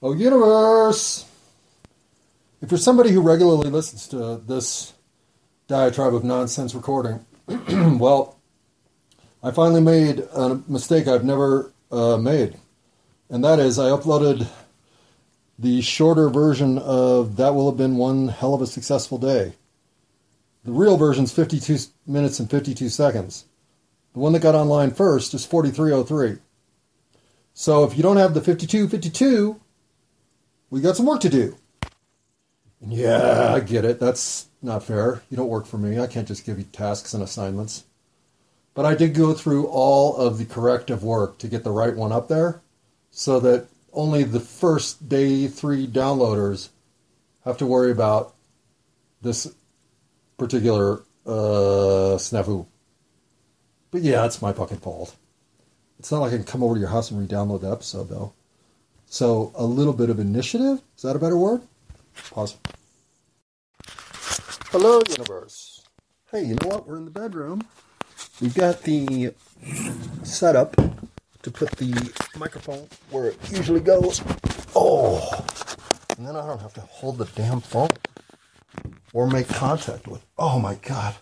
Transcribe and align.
Oh, 0.00 0.12
universe! 0.12 1.24
If 2.62 2.70
you're 2.70 2.78
somebody 2.78 3.10
who 3.10 3.20
regularly 3.20 3.68
listens 3.68 4.06
to 4.08 4.36
this 4.36 4.92
diatribe 5.66 6.14
of 6.14 6.22
nonsense 6.22 6.72
recording, 6.72 7.26
well, 7.98 8.38
I 9.42 9.50
finally 9.50 9.80
made 9.80 10.20
a 10.32 10.60
mistake 10.68 11.08
I've 11.08 11.24
never 11.24 11.72
uh, 11.90 12.16
made. 12.16 12.58
And 13.28 13.42
that 13.42 13.58
is, 13.58 13.76
I 13.76 13.86
uploaded 13.86 14.46
the 15.58 15.80
shorter 15.80 16.28
version 16.28 16.78
of 16.78 17.34
That 17.36 17.56
Will 17.56 17.68
Have 17.68 17.78
Been 17.78 17.96
One 17.96 18.28
Hell 18.28 18.54
of 18.54 18.62
a 18.62 18.68
Successful 18.68 19.18
Day. 19.18 19.54
The 20.64 20.70
real 20.70 20.96
version's 20.96 21.32
52 21.32 21.76
minutes 22.06 22.38
and 22.38 22.48
52 22.48 22.88
seconds. 22.88 23.46
The 24.12 24.20
one 24.20 24.32
that 24.34 24.42
got 24.42 24.54
online 24.54 24.92
first 24.92 25.34
is 25.34 25.44
4303. 25.44 26.40
So 27.52 27.82
if 27.82 27.96
you 27.96 28.04
don't 28.04 28.16
have 28.16 28.34
the 28.34 28.40
5252, 28.40 29.60
we 30.70 30.80
got 30.80 30.96
some 30.96 31.06
work 31.06 31.20
to 31.20 31.28
do. 31.28 31.56
Yeah, 32.80 33.54
I 33.54 33.60
get 33.60 33.84
it. 33.84 33.98
That's 33.98 34.48
not 34.62 34.84
fair. 34.84 35.22
You 35.30 35.36
don't 35.36 35.48
work 35.48 35.66
for 35.66 35.78
me. 35.78 35.98
I 35.98 36.06
can't 36.06 36.28
just 36.28 36.46
give 36.46 36.58
you 36.58 36.64
tasks 36.64 37.14
and 37.14 37.22
assignments. 37.22 37.84
But 38.74 38.86
I 38.86 38.94
did 38.94 39.14
go 39.14 39.34
through 39.34 39.66
all 39.66 40.16
of 40.16 40.38
the 40.38 40.44
corrective 40.44 41.02
work 41.02 41.38
to 41.38 41.48
get 41.48 41.64
the 41.64 41.72
right 41.72 41.96
one 41.96 42.12
up 42.12 42.28
there 42.28 42.60
so 43.10 43.40
that 43.40 43.66
only 43.92 44.22
the 44.22 44.40
first 44.40 45.08
day 45.08 45.48
three 45.48 45.86
downloaders 45.86 46.68
have 47.44 47.58
to 47.58 47.66
worry 47.66 47.90
about 47.90 48.34
this 49.22 49.52
particular 50.36 51.02
uh, 51.26 52.16
snafu. 52.16 52.66
But 53.90 54.02
yeah, 54.02 54.24
it's 54.26 54.42
my 54.42 54.52
fucking 54.52 54.78
fault. 54.78 55.16
It's 55.98 56.12
not 56.12 56.20
like 56.20 56.32
I 56.32 56.36
can 56.36 56.44
come 56.44 56.62
over 56.62 56.74
to 56.74 56.80
your 56.80 56.90
house 56.90 57.10
and 57.10 57.18
re-download 57.18 57.62
the 57.62 57.72
episode 57.72 58.08
though. 58.08 58.34
So 59.10 59.52
a 59.54 59.64
little 59.64 59.94
bit 59.94 60.10
of 60.10 60.18
initiative. 60.18 60.82
Is 60.96 61.02
that 61.02 61.16
a 61.16 61.18
better 61.18 61.36
word? 61.36 61.62
Pause. 62.30 62.56
Hello, 64.70 65.00
universe. 65.08 65.86
Hey, 66.30 66.44
you 66.44 66.56
know 66.56 66.68
what? 66.68 66.86
We're 66.86 66.98
in 66.98 67.06
the 67.06 67.10
bedroom. 67.10 67.62
We've 68.40 68.54
got 68.54 68.82
the 68.82 69.32
setup 70.24 70.76
to 71.42 71.50
put 71.50 71.70
the 71.72 72.12
microphone 72.38 72.86
where 73.10 73.28
it 73.28 73.38
usually 73.50 73.80
goes. 73.80 74.22
Oh, 74.76 75.46
and 76.18 76.26
then 76.26 76.36
I 76.36 76.46
don't 76.46 76.60
have 76.60 76.74
to 76.74 76.82
hold 76.82 77.16
the 77.16 77.24
damn 77.24 77.60
phone 77.60 77.88
or 79.14 79.26
make 79.26 79.48
contact 79.48 80.06
with. 80.06 80.24
Oh 80.36 80.58
my 80.58 80.74
god, 80.74 81.14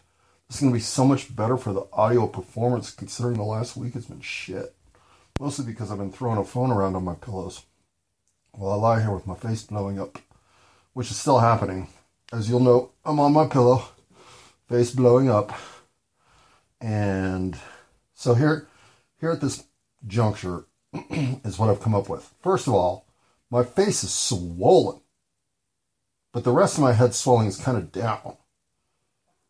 this 0.48 0.56
is 0.56 0.62
gonna 0.62 0.74
be 0.74 0.80
so 0.80 1.04
much 1.04 1.34
better 1.34 1.56
for 1.56 1.72
the 1.72 1.86
audio 1.92 2.26
performance 2.26 2.90
considering 2.90 3.36
the 3.36 3.44
last 3.44 3.76
week 3.76 3.94
has 3.94 4.06
been 4.06 4.20
shit. 4.20 4.74
Mostly 5.38 5.64
because 5.64 5.92
I've 5.92 5.98
been 5.98 6.12
throwing 6.12 6.38
a 6.38 6.44
phone 6.44 6.72
around 6.72 6.96
on 6.96 7.04
my 7.04 7.14
pillows 7.14 7.62
while 8.56 8.72
I 8.72 8.76
lie 8.76 9.00
here 9.00 9.12
with 9.12 9.26
my 9.26 9.34
face 9.34 9.62
blowing 9.62 10.00
up, 10.00 10.18
which 10.94 11.10
is 11.10 11.16
still 11.16 11.38
happening. 11.38 11.88
As 12.32 12.48
you'll 12.48 12.60
know, 12.60 12.90
I'm 13.04 13.20
on 13.20 13.32
my 13.32 13.46
pillow, 13.46 13.84
face 14.68 14.90
blowing 14.90 15.30
up, 15.30 15.52
and 16.80 17.56
so 18.14 18.34
here, 18.34 18.66
here 19.20 19.30
at 19.30 19.40
this 19.40 19.64
juncture 20.06 20.64
is 21.10 21.58
what 21.58 21.70
I've 21.70 21.82
come 21.82 21.94
up 21.94 22.08
with. 22.08 22.34
First 22.42 22.66
of 22.66 22.74
all, 22.74 23.06
my 23.50 23.62
face 23.62 24.02
is 24.02 24.12
swollen, 24.12 25.00
but 26.32 26.44
the 26.44 26.52
rest 26.52 26.76
of 26.76 26.82
my 26.82 26.92
head 26.92 27.14
swelling 27.14 27.46
is 27.46 27.58
kind 27.58 27.76
of 27.76 27.92
down. 27.92 28.36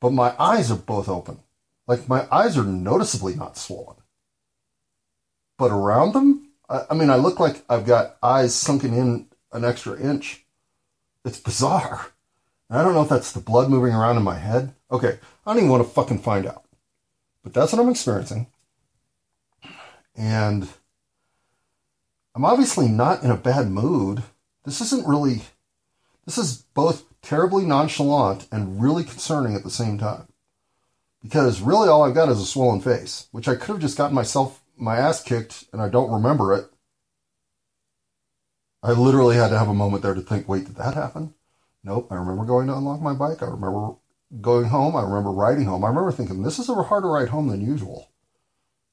But 0.00 0.12
my 0.12 0.34
eyes 0.38 0.70
are 0.70 0.76
both 0.76 1.08
open. 1.08 1.38
Like 1.86 2.08
my 2.08 2.26
eyes 2.30 2.58
are 2.58 2.64
noticeably 2.64 3.34
not 3.34 3.56
swollen. 3.56 3.96
But 5.56 5.70
around 5.70 6.12
them, 6.12 6.45
I, 6.68 6.82
I 6.90 6.94
mean, 6.94 7.10
I 7.10 7.16
look 7.16 7.40
like 7.40 7.64
I've 7.68 7.86
got 7.86 8.16
eyes 8.22 8.54
sunken 8.54 8.94
in 8.94 9.26
an 9.52 9.64
extra 9.64 9.98
inch. 10.00 10.44
It's 11.24 11.40
bizarre. 11.40 12.12
And 12.68 12.78
I 12.78 12.82
don't 12.82 12.94
know 12.94 13.02
if 13.02 13.08
that's 13.08 13.32
the 13.32 13.40
blood 13.40 13.70
moving 13.70 13.94
around 13.94 14.16
in 14.16 14.22
my 14.22 14.38
head. 14.38 14.74
Okay, 14.90 15.18
I 15.44 15.50
don't 15.50 15.58
even 15.58 15.70
want 15.70 15.84
to 15.84 15.92
fucking 15.92 16.20
find 16.20 16.46
out. 16.46 16.64
But 17.42 17.54
that's 17.54 17.72
what 17.72 17.80
I'm 17.80 17.88
experiencing. 17.88 18.48
And 20.16 20.68
I'm 22.34 22.44
obviously 22.44 22.88
not 22.88 23.22
in 23.22 23.30
a 23.30 23.36
bad 23.36 23.70
mood. 23.70 24.22
This 24.64 24.80
isn't 24.80 25.06
really, 25.06 25.42
this 26.24 26.38
is 26.38 26.64
both 26.74 27.04
terribly 27.22 27.64
nonchalant 27.64 28.46
and 28.50 28.82
really 28.82 29.04
concerning 29.04 29.54
at 29.54 29.62
the 29.62 29.70
same 29.70 29.98
time. 29.98 30.26
Because 31.22 31.60
really 31.60 31.88
all 31.88 32.02
I've 32.02 32.14
got 32.14 32.28
is 32.28 32.40
a 32.40 32.46
swollen 32.46 32.80
face, 32.80 33.28
which 33.32 33.48
I 33.48 33.54
could 33.54 33.74
have 33.74 33.80
just 33.80 33.98
gotten 33.98 34.14
myself, 34.14 34.62
my 34.76 34.96
ass 34.96 35.22
kicked, 35.22 35.64
and 35.72 35.80
I 35.80 35.88
don't 35.88 36.12
remember 36.12 36.54
it. 36.54 36.66
I 38.82 38.92
literally 38.92 39.36
had 39.36 39.48
to 39.48 39.58
have 39.58 39.68
a 39.68 39.74
moment 39.74 40.02
there 40.02 40.14
to 40.14 40.20
think, 40.20 40.48
wait, 40.48 40.66
did 40.66 40.76
that 40.76 40.94
happen? 40.94 41.34
Nope. 41.82 42.08
I 42.10 42.16
remember 42.16 42.44
going 42.44 42.68
to 42.68 42.76
unlock 42.76 43.00
my 43.00 43.14
bike. 43.14 43.42
I 43.42 43.46
remember 43.46 43.96
going 44.40 44.66
home. 44.66 44.94
I 44.94 45.02
remember 45.02 45.30
riding 45.32 45.64
home. 45.64 45.84
I 45.84 45.88
remember 45.88 46.12
thinking, 46.12 46.42
this 46.42 46.58
is 46.58 46.68
a 46.68 46.74
harder 46.74 47.08
ride 47.08 47.30
home 47.30 47.48
than 47.48 47.66
usual 47.66 48.10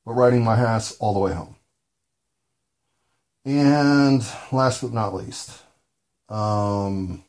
but 0.06 0.14
riding 0.14 0.44
my 0.44 0.56
ass 0.56 0.96
all 1.00 1.14
the 1.14 1.20
way 1.20 1.34
home. 1.34 1.56
And 3.46 4.26
last 4.52 4.82
but 4.82 4.94
not 4.94 5.14
least, 5.14 5.52
um, 6.30 7.24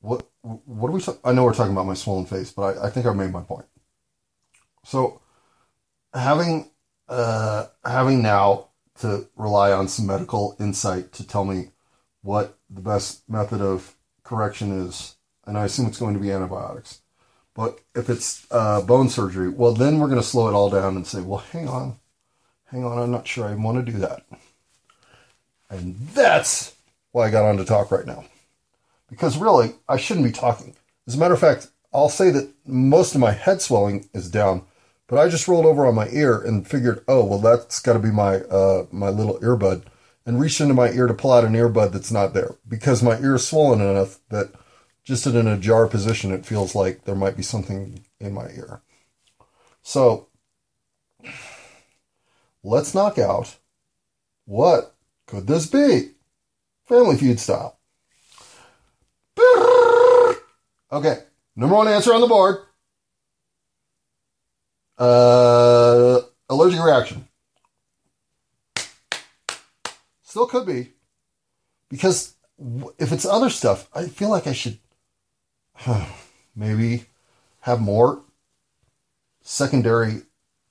what 0.00 0.26
what 0.42 0.88
are 0.88 0.92
we? 0.92 1.02
I 1.24 1.32
know 1.32 1.44
we're 1.44 1.54
talking 1.54 1.72
about 1.72 1.86
my 1.86 1.94
swollen 1.94 2.26
face, 2.26 2.50
but 2.50 2.78
I, 2.78 2.86
I 2.86 2.90
think 2.90 3.06
I 3.06 3.14
made 3.14 3.32
my 3.32 3.40
point. 3.40 3.64
So, 4.84 5.22
having 6.14 6.70
uh, 7.08 7.66
having 7.84 8.22
now 8.22 8.68
to 9.00 9.26
rely 9.36 9.72
on 9.72 9.88
some 9.88 10.06
medical 10.06 10.56
insight 10.60 11.12
to 11.12 11.26
tell 11.26 11.44
me 11.44 11.70
what 12.22 12.58
the 12.68 12.80
best 12.80 13.28
method 13.28 13.60
of 13.60 13.94
correction 14.22 14.86
is, 14.86 15.16
and 15.46 15.58
I 15.58 15.64
assume 15.64 15.86
it's 15.86 15.98
going 15.98 16.14
to 16.14 16.20
be 16.20 16.30
antibiotics. 16.30 17.00
But 17.54 17.80
if 17.94 18.08
it's 18.08 18.46
uh, 18.50 18.80
bone 18.82 19.08
surgery, 19.08 19.48
well, 19.48 19.72
then 19.72 19.98
we're 19.98 20.06
going 20.06 20.20
to 20.20 20.26
slow 20.26 20.48
it 20.48 20.54
all 20.54 20.70
down 20.70 20.96
and 20.96 21.06
say, 21.06 21.20
well, 21.20 21.38
hang 21.38 21.68
on, 21.68 21.98
hang 22.66 22.84
on, 22.84 22.98
I'm 22.98 23.10
not 23.10 23.26
sure 23.26 23.46
I 23.46 23.54
want 23.54 23.84
to 23.84 23.92
do 23.92 23.98
that. 23.98 24.22
And 25.68 25.96
that's 26.08 26.74
why 27.12 27.26
I 27.26 27.30
got 27.30 27.44
on 27.44 27.56
to 27.56 27.64
talk 27.64 27.90
right 27.90 28.06
now. 28.06 28.24
Because 29.08 29.36
really, 29.36 29.74
I 29.88 29.96
shouldn't 29.96 30.26
be 30.26 30.32
talking. 30.32 30.76
As 31.06 31.14
a 31.16 31.18
matter 31.18 31.34
of 31.34 31.40
fact, 31.40 31.68
I'll 31.92 32.08
say 32.08 32.30
that 32.30 32.50
most 32.66 33.14
of 33.14 33.20
my 33.20 33.32
head 33.32 33.60
swelling 33.60 34.08
is 34.14 34.30
down, 34.30 34.62
but 35.10 35.18
I 35.18 35.28
just 35.28 35.48
rolled 35.48 35.66
over 35.66 35.84
on 35.86 35.96
my 35.96 36.08
ear 36.10 36.40
and 36.40 36.66
figured, 36.66 37.04
oh, 37.08 37.24
well, 37.24 37.40
that's 37.40 37.80
got 37.80 37.94
to 37.94 37.98
be 37.98 38.12
my 38.12 38.36
uh, 38.42 38.86
my 38.92 39.08
little 39.08 39.40
earbud, 39.40 39.82
and 40.24 40.40
reached 40.40 40.60
into 40.60 40.72
my 40.72 40.88
ear 40.92 41.08
to 41.08 41.14
pull 41.14 41.32
out 41.32 41.44
an 41.44 41.54
earbud 41.54 41.90
that's 41.90 42.12
not 42.12 42.32
there 42.32 42.54
because 42.68 43.02
my 43.02 43.18
ear 43.18 43.34
is 43.34 43.46
swollen 43.46 43.80
enough 43.80 44.20
that 44.28 44.52
just 45.02 45.26
in 45.26 45.48
a 45.48 45.58
jar 45.58 45.88
position, 45.88 46.30
it 46.30 46.46
feels 46.46 46.76
like 46.76 47.04
there 47.04 47.16
might 47.16 47.36
be 47.36 47.42
something 47.42 48.04
in 48.20 48.32
my 48.32 48.50
ear. 48.50 48.82
So 49.82 50.28
let's 52.62 52.94
knock 52.94 53.18
out 53.18 53.56
what 54.44 54.94
could 55.26 55.48
this 55.48 55.66
be? 55.66 56.12
Family 56.86 57.16
Feud 57.16 57.40
style. 57.40 57.80
Okay, 60.92 61.24
number 61.56 61.74
one 61.74 61.88
answer 61.88 62.14
on 62.14 62.20
the 62.20 62.28
board. 62.28 62.58
Uh, 65.00 66.20
allergic 66.50 66.78
reaction. 66.84 67.26
Still 70.22 70.46
could 70.46 70.66
be. 70.66 70.92
Because 71.88 72.34
if 72.98 73.10
it's 73.10 73.24
other 73.24 73.48
stuff, 73.48 73.88
I 73.94 74.06
feel 74.06 74.28
like 74.28 74.46
I 74.46 74.52
should 74.52 74.78
maybe 76.54 77.06
have 77.60 77.80
more 77.80 78.20
secondary 79.42 80.22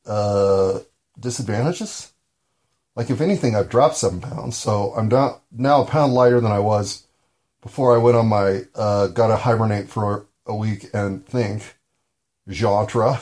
uh, 0.05 0.79
disadvantages. 1.19 2.11
Like 2.95 3.09
if 3.09 3.21
anything, 3.21 3.55
I've 3.55 3.69
dropped 3.69 3.97
seven 3.97 4.21
pounds, 4.21 4.57
so 4.57 4.93
I'm 4.95 5.09
down, 5.09 5.39
now 5.51 5.81
a 5.81 5.85
pound 5.85 6.13
lighter 6.13 6.39
than 6.39 6.51
I 6.51 6.59
was 6.59 7.07
before 7.61 7.95
I 7.95 7.97
went 7.97 8.15
on 8.17 8.27
my 8.27 8.61
uh, 8.75 9.07
gotta 9.07 9.37
hibernate 9.37 9.89
for 9.89 10.27
a 10.45 10.55
week 10.55 10.87
and 10.93 11.25
think 11.25 11.77
genre. 12.49 13.21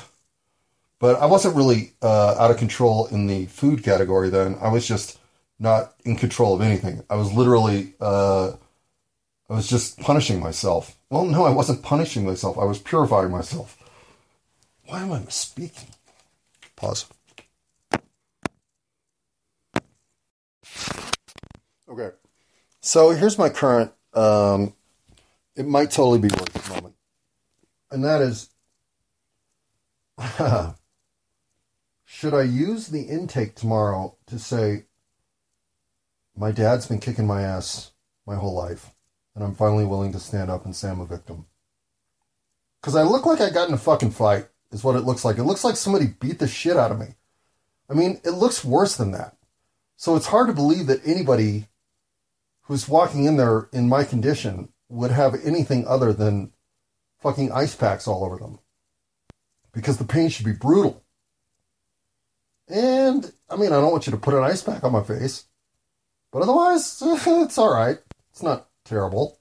But 0.99 1.19
I 1.19 1.25
wasn't 1.27 1.55
really 1.55 1.93
uh, 2.01 2.35
out 2.39 2.51
of 2.51 2.57
control 2.57 3.07
in 3.07 3.27
the 3.27 3.45
food 3.45 3.83
category 3.83 4.29
then. 4.29 4.57
I 4.61 4.69
was 4.69 4.87
just 4.87 5.19
not 5.59 5.93
in 6.05 6.15
control 6.15 6.55
of 6.55 6.61
anything. 6.61 7.03
I 7.09 7.15
was 7.15 7.31
literally, 7.33 7.93
uh, 8.01 8.53
I 9.49 9.53
was 9.53 9.67
just 9.67 9.99
punishing 9.99 10.39
myself 10.39 10.97
well, 11.09 11.25
no, 11.25 11.45
I 11.45 11.51
wasn't 11.51 11.83
punishing 11.83 12.25
myself. 12.25 12.57
I 12.57 12.65
was 12.65 12.79
purifying 12.79 13.31
myself. 13.31 13.77
Why 14.85 15.03
am 15.03 15.11
I 15.13 15.23
speaking? 15.29 15.89
Pause. 16.75 17.05
Okay. 21.89 22.09
So 22.81 23.11
here's 23.11 23.37
my 23.37 23.49
current, 23.49 23.91
um, 24.13 24.73
it 25.55 25.65
might 25.65 25.91
totally 25.91 26.19
be 26.19 26.27
worth 26.27 26.53
the 26.53 26.73
moment. 26.73 26.95
And 27.89 28.03
that 28.03 28.21
is, 28.21 28.49
should 32.17 32.33
I 32.33 32.41
use 32.41 32.87
the 32.87 33.03
intake 33.03 33.53
tomorrow 33.53 34.17
to 34.25 34.39
say, 34.39 34.85
my 36.35 36.51
dad's 36.51 36.87
been 36.87 36.99
kicking 36.99 37.27
my 37.27 37.43
ass 37.43 37.91
my 38.25 38.33
whole 38.33 38.55
life, 38.55 38.89
and 39.35 39.43
I'm 39.43 39.53
finally 39.53 39.85
willing 39.85 40.13
to 40.13 40.19
stand 40.19 40.49
up 40.49 40.65
and 40.65 40.75
say 40.75 40.89
I'm 40.89 40.99
a 40.99 41.05
victim. 41.05 41.45
Because 42.81 42.95
I 42.95 43.03
look 43.03 43.27
like 43.27 43.39
I 43.39 43.51
got 43.51 43.67
in 43.67 43.75
a 43.75 43.77
fucking 43.77 44.09
fight, 44.09 44.47
is 44.71 44.83
what 44.83 44.95
it 44.95 45.03
looks 45.03 45.23
like. 45.23 45.37
It 45.37 45.43
looks 45.43 45.63
like 45.63 45.75
somebody 45.75 46.07
beat 46.07 46.39
the 46.39 46.47
shit 46.47 46.75
out 46.75 46.89
of 46.89 46.97
me. 46.97 47.13
I 47.87 47.93
mean, 47.93 48.19
it 48.23 48.31
looks 48.31 48.65
worse 48.65 48.97
than 48.97 49.11
that. 49.11 49.37
So 49.95 50.15
it's 50.15 50.25
hard 50.25 50.47
to 50.47 50.53
believe 50.53 50.87
that 50.87 51.07
anybody 51.07 51.67
who's 52.61 52.89
walking 52.89 53.25
in 53.25 53.37
there 53.37 53.69
in 53.71 53.87
my 53.87 54.03
condition 54.03 54.69
would 54.89 55.11
have 55.11 55.35
anything 55.45 55.85
other 55.85 56.13
than 56.13 56.51
fucking 57.19 57.51
ice 57.51 57.75
packs 57.75 58.07
all 58.07 58.25
over 58.25 58.37
them. 58.37 58.57
Because 59.71 59.99
the 59.99 60.03
pain 60.03 60.29
should 60.29 60.47
be 60.47 60.51
brutal. 60.51 61.03
And, 62.67 63.31
I 63.49 63.55
mean, 63.55 63.71
I 63.71 63.79
don't 63.79 63.91
want 63.91 64.07
you 64.07 64.11
to 64.11 64.17
put 64.17 64.33
an 64.33 64.43
ice 64.43 64.61
pack 64.61 64.83
on 64.83 64.91
my 64.91 65.03
face. 65.03 65.45
But 66.31 66.41
otherwise, 66.41 67.01
it's 67.01 67.57
alright. 67.57 67.99
It's 68.31 68.43
not 68.43 68.67
terrible. 68.83 69.39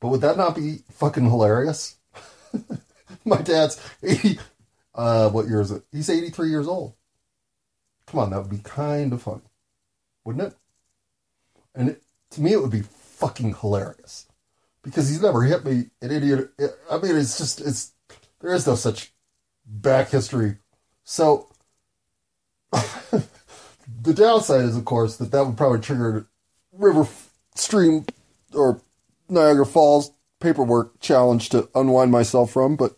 But 0.00 0.08
would 0.08 0.22
that 0.22 0.36
not 0.36 0.54
be 0.54 0.78
fucking 0.92 1.24
hilarious? 1.24 1.96
my 3.24 3.42
dad's 3.42 3.80
80, 4.02 4.38
uh, 4.94 5.28
what 5.30 5.46
year 5.46 5.60
is 5.60 5.70
it? 5.70 5.82
He's 5.92 6.08
83 6.08 6.48
years 6.48 6.66
old. 6.66 6.94
Come 8.06 8.20
on, 8.20 8.30
that 8.30 8.40
would 8.40 8.50
be 8.50 8.58
kind 8.64 9.12
of 9.12 9.22
fun. 9.22 9.42
Wouldn't 10.24 10.52
it? 10.52 10.56
And 11.74 11.90
it, 11.90 12.02
to 12.30 12.40
me, 12.40 12.52
it 12.52 12.60
would 12.60 12.70
be 12.70 12.82
fucking 12.82 13.54
hilarious. 13.60 14.26
Because 14.82 15.08
he's 15.08 15.22
never 15.22 15.42
hit 15.42 15.64
me 15.64 15.90
an 16.00 16.10
idiot. 16.10 16.50
I 16.90 16.98
mean, 16.98 17.16
it's 17.16 17.36
just, 17.36 17.60
it's, 17.60 17.92
there 18.40 18.54
is 18.54 18.66
no 18.66 18.74
such 18.74 19.12
back 19.66 20.08
history. 20.08 20.56
So, 21.04 21.49
the 24.02 24.14
downside 24.14 24.62
is, 24.62 24.76
of 24.76 24.84
course, 24.84 25.16
that 25.16 25.32
that 25.32 25.46
would 25.46 25.56
probably 25.56 25.80
trigger 25.80 26.26
river 26.72 27.06
stream 27.54 28.04
or 28.54 28.80
Niagara 29.28 29.66
Falls 29.66 30.12
paperwork 30.40 30.98
challenge 31.00 31.50
to 31.50 31.68
unwind 31.74 32.10
myself 32.10 32.50
from, 32.50 32.76
but 32.76 32.96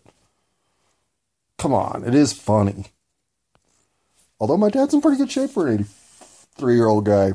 come 1.57 1.73
on, 1.73 2.03
it 2.05 2.15
is 2.15 2.33
funny. 2.33 2.85
Although 4.39 4.57
my 4.57 4.69
dad's 4.69 4.93
in 4.93 5.01
pretty 5.01 5.17
good 5.17 5.31
shape 5.31 5.51
for 5.51 5.67
an 5.67 5.85
83 6.55 6.75
year 6.75 6.87
old 6.87 7.05
guy. 7.05 7.33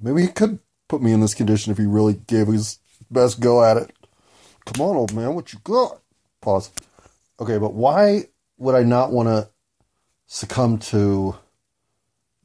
Maybe 0.00 0.22
he 0.22 0.28
could 0.28 0.58
put 0.88 1.02
me 1.02 1.12
in 1.12 1.20
this 1.20 1.34
condition 1.34 1.72
if 1.72 1.78
he 1.78 1.86
really 1.86 2.14
gave 2.14 2.48
his 2.48 2.78
best 3.10 3.40
go 3.40 3.64
at 3.64 3.76
it. 3.76 3.92
Come 4.66 4.86
on, 4.86 4.96
old 4.96 5.14
man, 5.14 5.34
what 5.34 5.52
you 5.52 5.58
got? 5.64 6.00
Pause. 6.40 6.70
Okay, 7.40 7.58
but 7.58 7.74
why 7.74 8.24
would 8.58 8.74
I 8.74 8.82
not 8.82 9.10
want 9.10 9.28
to 9.28 9.48
succumb 10.26 10.78
to 10.78 11.36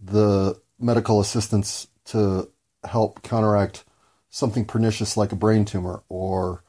the 0.01 0.60
medical 0.80 1.19
assistance 1.19 1.88
to 2.06 2.50
help 2.83 3.22
counteract 3.22 3.83
something 4.30 4.66
pernicious 4.66 5.18
like 5.18 5.31
a 5.31 5.36
brain 5.36 5.66
tumor 5.66 6.04
or 6.10 6.63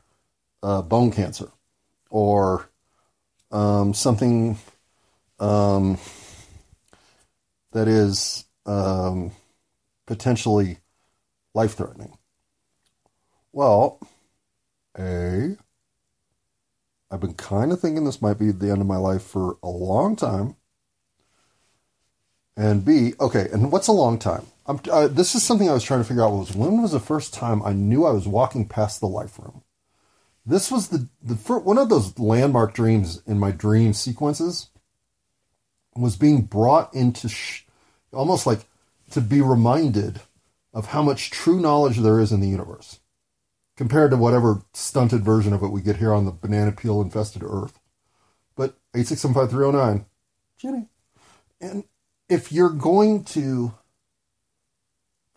uh, 0.63 0.83
bone 0.83 1.11
cancer 1.11 1.51
or 2.11 2.69
um, 3.51 3.95
something 3.95 4.59
um, 5.39 5.99
that 7.73 7.89
is 7.89 8.45
um, 8.67 9.33
potentially 10.07 10.79
life 11.55 11.75
threatening? 11.75 12.17
Well, 13.53 14.01
A, 14.99 15.57
I've 17.11 17.21
been 17.21 17.35
kind 17.35 17.73
of 17.73 17.81
thinking 17.81 18.05
this 18.05 18.23
might 18.23 18.39
be 18.39 18.51
the 18.53 18.71
end 18.71 18.81
of 18.81 18.87
my 18.87 18.97
life 18.97 19.23
for 19.23 19.59
a 19.63 19.69
long 19.69 20.17
time. 20.17 20.57
And 22.57 22.85
B, 22.85 23.15
okay, 23.19 23.49
and 23.53 23.73
what's 23.73 23.89
a 23.89 23.93
long 23.93 24.19
time? 24.19 24.47
Uh, 24.67 25.09
this 25.09 25.35
is 25.35 25.43
something 25.43 25.69
I 25.69 25.73
was 25.73 25.83
trying 25.83 26.01
to 26.01 26.05
figure 26.05 26.23
out 26.23 26.33
was 26.33 26.55
when 26.55 26.83
was 26.83 26.93
the 26.93 27.01
first 27.01 27.35
time 27.35 27.63
I 27.65 27.73
knew 27.73 28.05
I 28.05 28.13
was 28.13 28.29
walking 28.29 28.69
past 28.69 29.01
the 29.01 29.09
life 29.09 29.39
room? 29.39 29.63
This 30.45 30.71
was 30.71 30.89
the, 30.89 31.09
the 31.23 31.37
first, 31.37 31.65
one 31.65 31.79
of 31.79 31.89
those 31.89 32.19
landmark 32.19 32.75
dreams 32.75 33.23
in 33.27 33.39
my 33.39 33.51
dream 33.51 33.93
sequences 33.93 34.69
was 35.95 36.17
being 36.17 36.43
brought 36.43 36.95
into 36.95 37.29
sh- 37.29 37.65
almost 38.13 38.47
like 38.47 38.61
to 39.11 39.21
be 39.21 39.41
reminded 39.41 40.21
of 40.73 40.87
how 40.87 41.03
much 41.03 41.31
true 41.31 41.61
knowledge 41.61 41.99
there 41.99 42.19
is 42.19 42.33
in 42.33 42.41
the 42.41 42.49
universe 42.49 43.01
compared 43.77 44.11
to 44.11 44.17
whatever 44.17 44.63
stunted 44.73 45.25
version 45.25 45.53
of 45.53 45.63
it 45.63 45.69
we 45.69 45.81
get 45.81 45.97
here 45.97 46.13
on 46.13 46.25
the 46.25 46.31
banana 46.33 46.73
peel 46.73 47.01
infested 47.01 47.43
earth. 47.45 47.79
But 48.57 48.77
8675309, 48.95 50.05
Jenny. 50.59 50.89
And 51.61 51.85
if 52.33 52.51
you're 52.53 52.71
going 52.71 53.25
to 53.25 53.75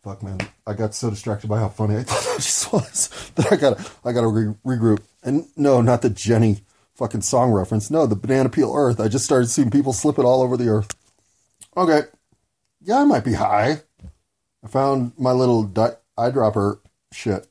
fuck 0.03 0.21
man 0.23 0.37
i 0.67 0.73
got 0.73 0.93
so 0.93 1.09
distracted 1.09 1.47
by 1.47 1.59
how 1.59 1.67
funny 1.67 1.97
i 1.97 2.03
thought 2.03 2.23
that 2.23 2.35
just 2.41 2.71
was 2.71 3.31
that 3.35 3.51
i 3.51 3.55
gotta 3.55 3.91
i 4.05 4.11
gotta 4.11 4.27
re- 4.27 4.55
regroup. 4.65 5.01
And 5.23 5.47
no 5.57 5.81
not 5.81 6.01
the 6.03 6.09
jenny 6.09 6.61
fucking 6.95 7.21
song 7.21 7.51
reference. 7.51 7.91
No 7.91 8.05
the 8.05 8.15
banana 8.15 8.49
peel 8.49 8.73
earth. 8.75 8.99
I 8.99 9.07
just 9.07 9.25
started 9.25 9.47
seeing 9.47 9.69
people 9.69 9.93
slip 9.93 10.17
it 10.17 10.23
all 10.25 10.41
over 10.41 10.55
the 10.57 10.69
earth. 10.69 10.95
Okay. 11.75 12.01
Yeah 12.81 12.99
i 12.99 13.03
might 13.03 13.25
be 13.25 13.33
high. 13.33 13.81
I 14.63 14.67
found 14.67 15.13
my 15.17 15.31
little 15.31 15.63
di- 15.63 15.97
eyedropper 16.17 16.79
shit. 17.11 17.47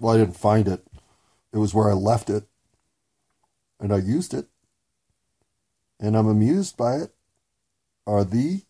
Well 0.00 0.14
i 0.14 0.18
didn't 0.18 0.36
find 0.36 0.66
it. 0.66 0.86
It 1.52 1.58
was 1.58 1.74
where 1.74 1.90
i 1.90 1.92
left 1.92 2.30
it. 2.30 2.44
And 3.78 3.92
i 3.92 3.98
used 3.98 4.34
it. 4.34 4.46
And 6.00 6.16
i'm 6.16 6.26
amused 6.26 6.76
by 6.76 6.96
it. 6.96 7.14
Are 8.06 8.24
thee 8.24 8.64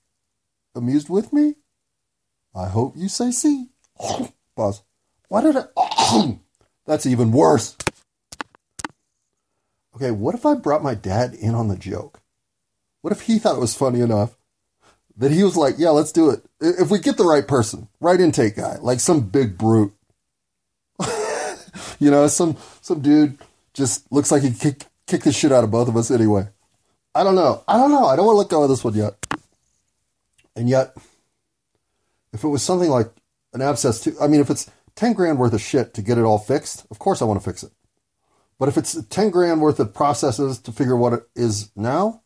amused 0.79 1.11
with 1.11 1.33
me 1.33 1.55
I 2.55 2.67
hope 2.67 2.95
you 2.97 3.09
say 3.09 3.31
C. 3.31 3.69
Pause. 4.57 4.83
Why 5.29 5.43
did 5.43 5.57
I? 5.57 6.39
That's 6.87 7.07
even 7.07 7.33
worse. 7.33 7.77
Okay, 9.95 10.11
what 10.11 10.35
if 10.35 10.47
I 10.47 10.55
brought 10.55 10.83
my 10.83 10.95
dad 10.95 11.35
in 11.35 11.55
on 11.55 11.69
the 11.69 11.77
joke? 11.77 12.21
What 13.03 13.13
if 13.13 13.23
he 13.23 13.39
thought 13.39 13.57
it 13.57 13.61
was 13.61 13.75
funny 13.75 14.01
enough 14.01 14.37
that 15.17 15.31
he 15.31 15.43
was 15.43 15.57
like, 15.57 15.75
yeah, 15.79 15.91
let's 15.91 16.13
do 16.13 16.31
it. 16.31 16.45
If 16.61 16.91
we 16.91 16.99
get 16.99 17.17
the 17.17 17.25
right 17.25 17.47
person, 17.47 17.89
right 18.01 18.21
intake 18.21 18.57
guy, 18.57 18.77
like 18.81 19.01
some 19.01 19.21
big 19.21 19.59
brute. 19.59 19.93
you 21.99 22.11
know, 22.11 22.27
some 22.27 22.57
some 22.81 23.01
dude 23.01 23.39
just 23.75 24.11
looks 24.11 24.33
like 24.33 24.43
he 24.43 24.51
kick 24.51 24.85
kick 25.07 25.23
the 25.23 25.33
shit 25.33 25.53
out 25.53 25.65
of 25.65 25.71
both 25.71 25.89
of 25.89 25.97
us 25.97 26.11
anyway. 26.11 26.49
I 27.15 27.25
don't 27.25 27.35
know. 27.35 27.63
I 27.69 27.77
don't 27.77 27.91
know. 27.91 28.07
I 28.07 28.17
don't 28.17 28.27
want 28.27 28.35
to 28.35 28.39
let 28.39 28.49
go 28.49 28.63
of 28.63 28.69
this 28.69 28.85
one 28.85 28.95
yet. 28.95 29.28
And 30.59 30.69
yet, 30.69 30.97
if 32.33 32.43
it 32.43 32.49
was 32.49 32.65
something 32.65 32.91
like 32.91 33.13
an 33.55 33.63
abscess, 33.63 34.01
too, 34.01 34.17
I 34.21 34.27
mean, 34.27 34.41
if 34.41 34.51
it's 34.51 34.69
10 34.97 35.13
grand 35.13 35.39
worth 35.39 35.53
of 35.53 35.61
shit 35.61 35.95
to 35.95 36.03
get 36.03 36.19
it 36.19 36.25
all 36.25 36.39
fixed, 36.39 36.85
of 36.91 36.99
course 36.99 37.23
I 37.23 37.27
want 37.27 37.41
to 37.41 37.49
fix 37.49 37.63
it. 37.63 37.71
But 38.59 38.69
if 38.69 38.77
it's 38.77 39.01
10 39.01 39.31
grand 39.31 39.61
worth 39.61 39.79
of 39.79 39.95
processes 39.95 40.59
to 40.59 40.73
figure 40.73 40.97
what 40.97 41.13
it 41.13 41.23
is 41.37 41.71
now, 41.77 42.23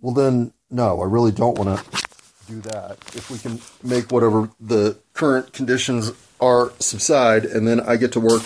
well, 0.00 0.14
then 0.14 0.54
no, 0.70 1.02
I 1.02 1.04
really 1.04 1.32
don't 1.32 1.58
want 1.58 1.78
to 1.78 2.06
do 2.48 2.62
that. 2.62 2.96
If 3.14 3.30
we 3.30 3.36
can 3.36 3.60
make 3.82 4.10
whatever 4.10 4.48
the 4.58 4.96
current 5.12 5.52
conditions 5.52 6.12
are 6.40 6.72
subside, 6.78 7.44
and 7.44 7.68
then 7.68 7.80
I 7.80 7.96
get 7.96 8.12
to 8.12 8.20
work 8.20 8.42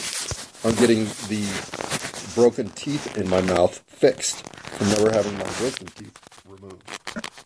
on 0.65 0.75
getting 0.75 1.05
the 1.29 1.47
broken 2.35 2.71
teeth 2.71 3.17
in 3.17 3.29
my 3.29 3.43
mouth 3.43 3.79
fixed 3.87 4.45
from 4.49 4.89
never 4.89 5.13
having 5.13 5.35
my 5.35 5.45
wisdom 5.45 5.87
teeth 5.95 6.19
removed. 6.49 6.83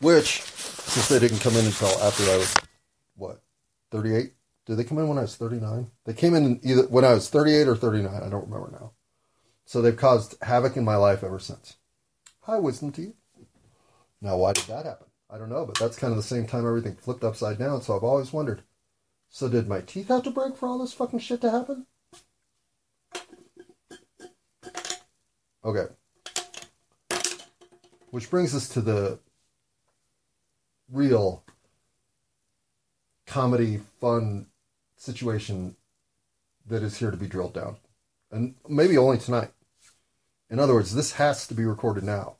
Which 0.01 0.54
since 0.87 1.09
they 1.09 1.19
didn't 1.19 1.41
come 1.41 1.57
in 1.57 1.65
until 1.65 1.89
after 2.01 2.23
I 2.25 2.37
was 2.37 2.55
what 3.17 3.43
38. 3.91 4.33
Did 4.67 4.77
they 4.77 4.85
come 4.85 4.99
in 4.99 5.09
when 5.09 5.19
I 5.19 5.23
was 5.23 5.37
39? 5.37 5.91
They 6.05 6.15
came 6.15 6.35
in 6.35 6.61
either 6.63 6.83
when 6.85 7.05
I 7.05 7.15
was 7.15 7.29
38 7.29 7.69
or 7.69 7.77
39. 7.77 8.15
I 8.15 8.29
don't 8.29 8.49
remember 8.49 8.71
now. 8.73 8.93
So 9.67 9.83
they've 9.83 9.97
caused 9.97 10.37
havoc 10.43 10.77
in 10.77 10.85
my 10.85 10.97
life 10.97 11.23
ever 11.23 11.39
since. 11.39 11.77
Hi, 12.43 12.59
wisdom 12.59 12.93
teeth. 12.93 13.15
Now, 14.21 14.37
why 14.37 14.53
did 14.53 14.65
that 14.65 14.87
happen? 14.87 15.07
I 15.31 15.39
don't 15.39 15.51
know, 15.51 15.67
but 15.67 15.79
that's 15.79 15.99
kind 15.99 16.13
of 16.13 16.17
the 16.17 16.23
same 16.23 16.47
time 16.47 16.67
everything 16.67 16.97
flipped 16.97 17.25
upside 17.25 17.59
down. 17.59 17.83
So 17.83 17.97
I've 17.97 18.05
always 18.05 18.33
wondered. 18.33 18.63
So 19.29 19.49
did 19.49 19.69
my 19.69 19.81
teeth 19.81 20.09
have 20.09 20.23
to 20.25 20.31
break 20.31 20.57
for 20.57 20.69
all 20.69 20.79
this 20.79 20.93
fucking 20.93 21.19
shit 21.19 21.41
to 21.41 21.51
happen? 21.51 21.87
Okay. 25.65 25.87
Which 28.11 28.31
brings 28.31 28.55
us 28.55 28.69
to 28.71 28.81
the 28.81 29.19
real 30.95 31.43
comedy, 33.27 33.81
fun 34.01 34.47
situation 34.97 35.77
that 36.67 36.83
is 36.83 36.97
here 36.97 37.11
to 37.11 37.17
be 37.17 37.27
drilled 37.27 37.53
down. 37.53 37.77
And 38.31 38.55
maybe 38.69 38.97
only 38.97 39.19
tonight. 39.19 39.51
In 40.49 40.59
other 40.59 40.75
words, 40.75 40.95
this 40.95 41.13
has 41.13 41.47
to 41.49 41.55
be 41.55 41.65
recorded 41.65 42.05
now 42.05 42.37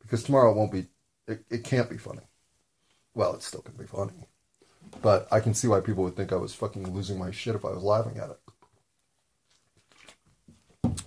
because 0.00 0.22
tomorrow 0.22 0.52
it 0.52 0.56
won't 0.56 0.72
be, 0.72 0.86
it, 1.26 1.44
it 1.50 1.64
can't 1.64 1.90
be 1.90 1.96
funny. 1.96 2.20
Well, 3.14 3.34
it 3.34 3.42
still 3.42 3.62
can 3.62 3.74
be 3.74 3.86
funny. 3.86 4.12
But 5.02 5.26
I 5.32 5.40
can 5.40 5.54
see 5.54 5.66
why 5.66 5.80
people 5.80 6.04
would 6.04 6.16
think 6.16 6.32
I 6.32 6.36
was 6.36 6.54
fucking 6.54 6.92
losing 6.92 7.18
my 7.18 7.30
shit 7.30 7.54
if 7.54 7.64
I 7.64 7.70
was 7.70 7.82
laughing 7.82 8.18
at 8.18 8.30
it. 8.30 8.40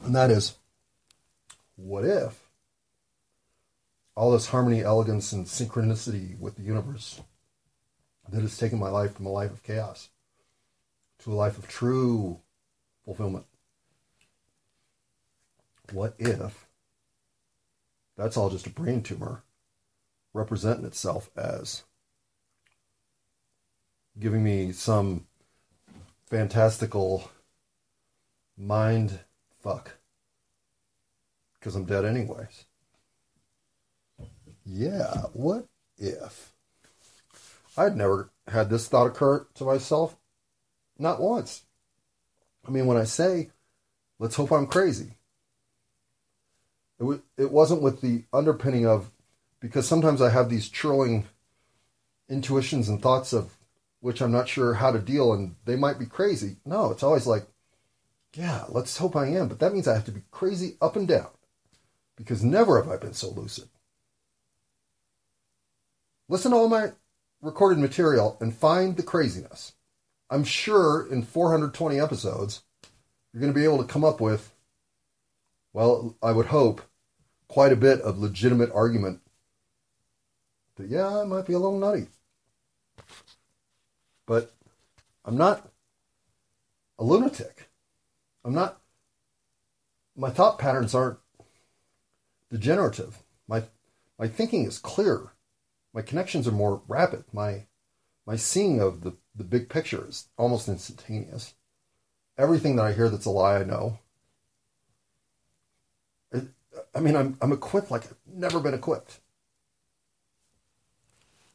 And 0.04 0.16
that 0.16 0.32
is, 0.32 0.56
what 1.76 2.06
if 2.06 2.47
all 4.18 4.32
this 4.32 4.48
harmony, 4.48 4.82
elegance, 4.82 5.32
and 5.32 5.46
synchronicity 5.46 6.38
with 6.40 6.56
the 6.56 6.64
universe 6.64 7.22
that 8.28 8.42
has 8.42 8.58
taken 8.58 8.80
my 8.80 8.90
life 8.90 9.16
from 9.16 9.28
a 9.28 9.32
life 9.32 9.52
of 9.52 9.62
chaos 9.62 10.10
to 11.20 11.32
a 11.32 11.36
life 11.36 11.60
of 11.60 11.68
true 11.68 12.40
fulfillment. 13.06 13.46
What 15.92 16.16
if 16.18 16.66
that's 18.18 18.36
all 18.36 18.50
just 18.50 18.66
a 18.66 18.72
brain 18.72 19.04
tumor 19.04 19.44
representing 20.34 20.86
itself 20.86 21.30
as 21.38 21.84
giving 24.20 24.44
me 24.44 24.72
some 24.72 25.28
fantastical 26.26 27.30
mind 28.58 29.20
fuck 29.62 29.92
because 31.60 31.76
I'm 31.76 31.86
dead 31.86 32.04
anyways. 32.04 32.66
Yeah, 34.70 35.22
what 35.32 35.66
if? 35.98 36.52
I'd 37.78 37.96
never 37.96 38.32
had 38.50 38.70
this 38.70 38.88
thought 38.88 39.08
occur 39.08 39.48
to 39.56 39.64
myself, 39.64 40.18
not 41.00 41.22
once. 41.22 41.64
I 42.68 42.72
mean, 42.72 42.86
when 42.86 42.98
I 42.98 43.06
say, 43.06 43.52
let's 44.20 44.36
hope 44.36 44.52
I'm 44.52 44.68
crazy, 44.68 45.16
it, 47.00 47.04
w- 47.04 47.22
it 47.38 47.50
wasn't 47.50 47.82
with 47.82 48.02
the 48.02 48.26
underpinning 48.34 48.86
of, 48.86 49.10
because 49.62 49.88
sometimes 49.88 50.22
I 50.22 50.32
have 50.32 50.50
these 50.50 50.68
churling 50.68 51.28
intuitions 52.28 52.90
and 52.90 53.02
thoughts 53.02 53.32
of 53.32 53.54
which 54.02 54.22
I'm 54.22 54.32
not 54.32 54.50
sure 54.50 54.74
how 54.74 54.92
to 54.92 55.00
deal, 55.00 55.32
and 55.32 55.56
they 55.66 55.78
might 55.78 55.98
be 55.98 56.06
crazy. 56.06 56.58
No, 56.66 56.92
it's 56.92 57.04
always 57.04 57.26
like, 57.26 57.48
yeah, 58.34 58.66
let's 58.68 58.98
hope 58.98 59.16
I 59.16 59.28
am, 59.28 59.48
but 59.48 59.60
that 59.60 59.74
means 59.74 59.88
I 59.88 59.94
have 59.94 60.06
to 60.06 60.12
be 60.12 60.24
crazy 60.30 60.76
up 60.82 60.98
and 60.98 61.08
down, 61.08 61.30
because 62.18 62.44
never 62.44 62.82
have 62.82 62.92
I 62.92 62.98
been 62.98 63.14
so 63.14 63.30
lucid. 63.30 63.70
Listen 66.30 66.52
to 66.52 66.58
all 66.58 66.68
my 66.68 66.92
recorded 67.42 67.80
material 67.80 68.38
and 68.42 68.54
find 68.54 68.98
the 68.98 69.04
craziness. 69.04 69.74
I'm 70.30 70.44
sure 70.44 71.08
in 71.10 71.22
420 71.24 72.00
episodes, 72.00 72.64
you're 73.32 73.40
going 73.40 73.54
to 73.54 73.58
be 73.58 73.66
able 73.66 73.78
to 73.78 73.92
come 73.92 74.04
up 74.04 74.20
with, 74.20 74.54
well, 75.72 76.18
I 76.22 76.34
would 76.34 76.48
hope, 76.48 76.82
quite 77.48 77.72
a 77.72 77.78
bit 77.78 78.02
of 78.02 78.20
legitimate 78.20 78.72
argument 78.74 79.22
that, 80.76 80.90
yeah, 80.90 81.22
I 81.22 81.24
might 81.24 81.46
be 81.46 81.54
a 81.54 81.60
little 81.60 81.80
nutty. 81.80 82.08
But 84.26 84.54
I'm 85.24 85.38
not 85.38 85.72
a 87.00 87.06
lunatic. 87.06 87.70
I'm 88.44 88.54
not, 88.54 88.82
my 90.16 90.30
thought 90.30 90.60
patterns 90.60 90.94
aren't 90.94 91.20
degenerative. 92.50 93.20
My, 93.48 93.64
my 94.20 94.28
thinking 94.28 94.66
is 94.66 94.78
clear. 94.78 95.32
My 95.98 96.04
connections 96.04 96.48
are 96.48 96.52
more 96.52 96.84
rapid. 96.88 97.24
My, 97.34 97.66
my 98.28 98.36
seeing 98.36 98.80
of 98.80 99.02
the, 99.02 99.14
the 99.36 99.44
big 99.44 99.68
picture 99.68 100.06
is 100.08 100.28
almost 100.38 100.68
instantaneous. 100.68 101.56
Everything 102.38 102.76
that 102.76 102.86
I 102.86 102.94
hear 102.94 103.10
that's 103.10 103.26
a 103.26 103.32
lie, 103.32 103.56
I 103.56 103.64
know. 103.64 103.98
It, 106.32 106.44
I 106.94 107.00
mean, 107.00 107.16
I'm, 107.16 107.36
I'm 107.42 107.52
equipped 107.52 107.90
like 107.90 108.06
I've 108.06 108.16
never 108.32 108.60
been 108.60 108.76
equipped. 108.76 109.22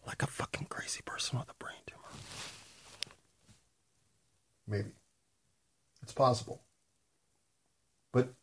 Like 0.09 0.25
a 0.25 0.27
fucking 0.27 0.67
crazy 0.69 1.03
person 1.05 1.39
with 1.39 1.49
a 1.49 1.55
brain 1.55 1.77
tumor. 1.87 2.03
Maybe. 4.67 4.91
It's 6.03 6.13
possible. 6.13 6.63
But 8.11 8.35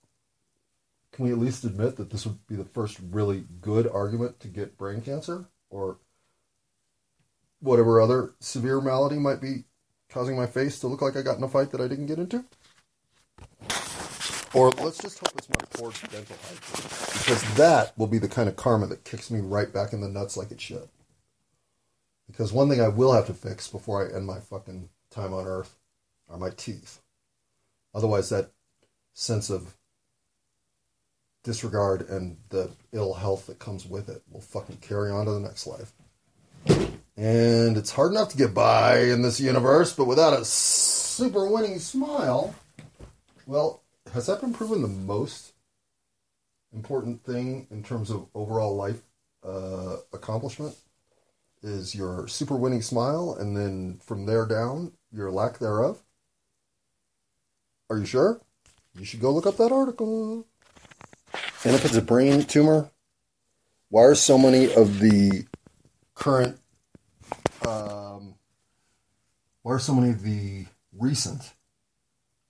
can 1.12 1.26
we 1.26 1.32
at 1.34 1.40
least 1.40 1.66
admit 1.66 1.98
that 1.98 2.10
this 2.10 2.26
would 2.26 2.48
be 2.48 2.56
the 2.56 2.64
first 2.64 3.02
really 3.12 3.44
good 3.60 3.86
argument 3.86 4.40
to 4.40 4.48
get 4.48 4.78
brain 4.78 5.02
cancer? 5.02 5.50
Or 5.70 5.98
whatever 7.60 8.02
other 8.02 8.34
severe 8.40 8.82
malady 8.82 9.18
might 9.18 9.42
be 9.42 9.66
causing 10.10 10.36
my 10.36 10.48
face 10.48 10.80
to 10.80 10.88
look 10.88 11.02
like 11.02 11.16
I 11.16 11.22
got 11.22 11.38
in 11.38 11.44
a 11.44 11.48
fight 11.48 11.72
that 11.72 11.82
I 11.82 11.88
didn't 11.88 12.08
get 12.08 12.20
into? 12.20 12.44
Or 14.54 14.72
let's 14.72 14.98
just 14.98 15.20
hope 15.20 15.32
it's 15.38 15.50
my 15.50 15.64
poor 15.74 15.92
dental 16.10 16.36
hygiene. 16.42 16.90
Because 17.20 17.54
that 17.56 17.96
will 17.98 18.08
be 18.08 18.18
the 18.18 18.28
kind 18.28 18.50
of 18.50 18.56
karma 18.56 18.88
that 18.88 19.04
kicks 19.04 19.30
me 19.30 19.40
right 19.40 19.72
back 19.72 19.94
in 19.94 20.02
the 20.02 20.10
nuts 20.10 20.36
like 20.36 20.52
it 20.52 20.60
should. 20.60 20.90
Because 22.26 22.52
one 22.52 22.70
thing 22.70 22.82
I 22.82 22.88
will 22.88 23.14
have 23.14 23.28
to 23.28 23.34
fix 23.34 23.68
before 23.68 24.04
I 24.08 24.16
end 24.16 24.26
my 24.26 24.40
fucking 24.40 24.90
time 25.12 25.34
on 25.34 25.46
earth 25.46 25.78
are 26.28 26.38
my 26.38 26.50
teeth. 26.50 27.00
Otherwise, 27.94 28.30
that 28.30 28.52
sense 29.14 29.50
of 29.50 29.76
disregard 31.44 32.10
and 32.10 32.38
the 32.50 32.70
ill 32.92 33.14
health 33.14 33.48
that 33.48 33.60
comes 33.60 33.86
with 33.86 34.10
it 34.10 34.22
will 34.30 34.42
fucking 34.42 34.78
carry 34.78 35.12
on 35.12 35.26
to 35.26 35.32
the 35.32 35.40
next 35.40 35.68
life. 35.68 35.92
And 37.18 37.76
it's 37.76 37.92
hard 37.92 38.12
enough 38.12 38.30
to 38.30 38.38
get 38.38 38.54
by 38.54 39.00
in 39.00 39.22
this 39.22 39.40
universe, 39.40 39.94
but 39.94 40.06
without 40.06 40.34
a 40.34 40.46
super 40.46 41.46
winning 41.48 41.80
smile, 41.80 42.56
well, 43.46 43.84
has 44.14 44.28
that 44.28 44.42
been 44.42 44.54
proven 44.54 44.82
the 44.82 44.88
most 44.88 45.54
important 46.74 47.24
thing 47.24 47.68
in 47.72 47.84
terms 47.84 48.10
of 48.10 48.28
overall 48.34 48.76
life 48.76 49.02
uh, 49.44 49.98
accomplishment? 50.14 50.76
Is 51.62 51.94
your 51.94 52.28
super 52.30 52.56
winning 52.56 52.82
smile, 52.82 53.36
and 53.38 53.58
then 53.58 54.00
from 54.02 54.26
there 54.26 54.46
down, 54.46 54.94
your 55.12 55.30
lack 55.30 55.60
thereof? 55.60 56.02
Are 57.90 57.98
you 57.98 58.06
sure? 58.06 58.40
You 58.98 59.04
should 59.04 59.20
go 59.20 59.32
look 59.32 59.46
up 59.46 59.58
that 59.58 59.74
article. 59.74 60.46
And 61.64 61.76
if 61.76 61.86
it's 61.86 61.96
a 61.96 62.02
brain 62.02 62.44
tumor, 62.44 62.90
why 63.90 64.04
are 64.04 64.16
so 64.16 64.38
many 64.38 64.74
of 64.74 65.00
the 65.00 65.46
current, 66.14 66.60
um, 67.68 68.36
why 69.62 69.74
are 69.74 69.80
so 69.80 69.94
many 69.94 70.12
of 70.12 70.24
the 70.24 70.66
recent 70.98 71.54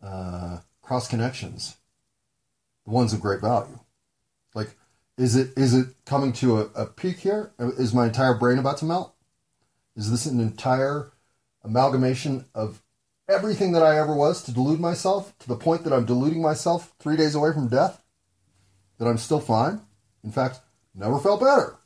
uh, 0.03 0.59
cross 0.81 1.07
connections 1.07 1.77
the 2.86 2.91
ones 2.91 3.13
of 3.13 3.21
great 3.21 3.41
value? 3.41 3.79
Like, 4.53 4.75
is 5.17 5.36
it 5.36 5.57
is 5.57 5.74
it 5.74 5.88
coming 6.05 6.33
to 6.33 6.59
a, 6.59 6.62
a 6.75 6.86
peak 6.86 7.17
here? 7.17 7.51
Is 7.59 7.93
my 7.93 8.05
entire 8.05 8.33
brain 8.33 8.57
about 8.57 8.77
to 8.77 8.86
melt? 8.86 9.13
Is 9.95 10.09
this 10.12 10.25
an 10.25 10.39
entire 10.39 11.12
amalgamation 11.63 12.45
of 12.55 12.81
everything 13.27 13.74
that 13.74 13.83
I 13.83 14.00
ever 14.00 14.15
was 14.15 14.43
to 14.43 14.53
delude 14.53 14.79
myself 14.79 15.38
to 15.39 15.48
the 15.48 15.55
point 15.55 15.83
that 15.83 15.93
I'm 15.93 16.05
deluding 16.05 16.41
myself 16.41 16.93
three 17.00 17.17
days 17.17 17.36
away 17.36 17.53
from 17.53 17.67
death? 17.67 18.01
That 19.00 19.08
I'm 19.08 19.18
still 19.18 19.39
fine? 19.39 19.82
In 20.24 20.32
fact, 20.32 20.60
never 20.94 21.18
felt 21.20 21.39
better. 21.39 21.77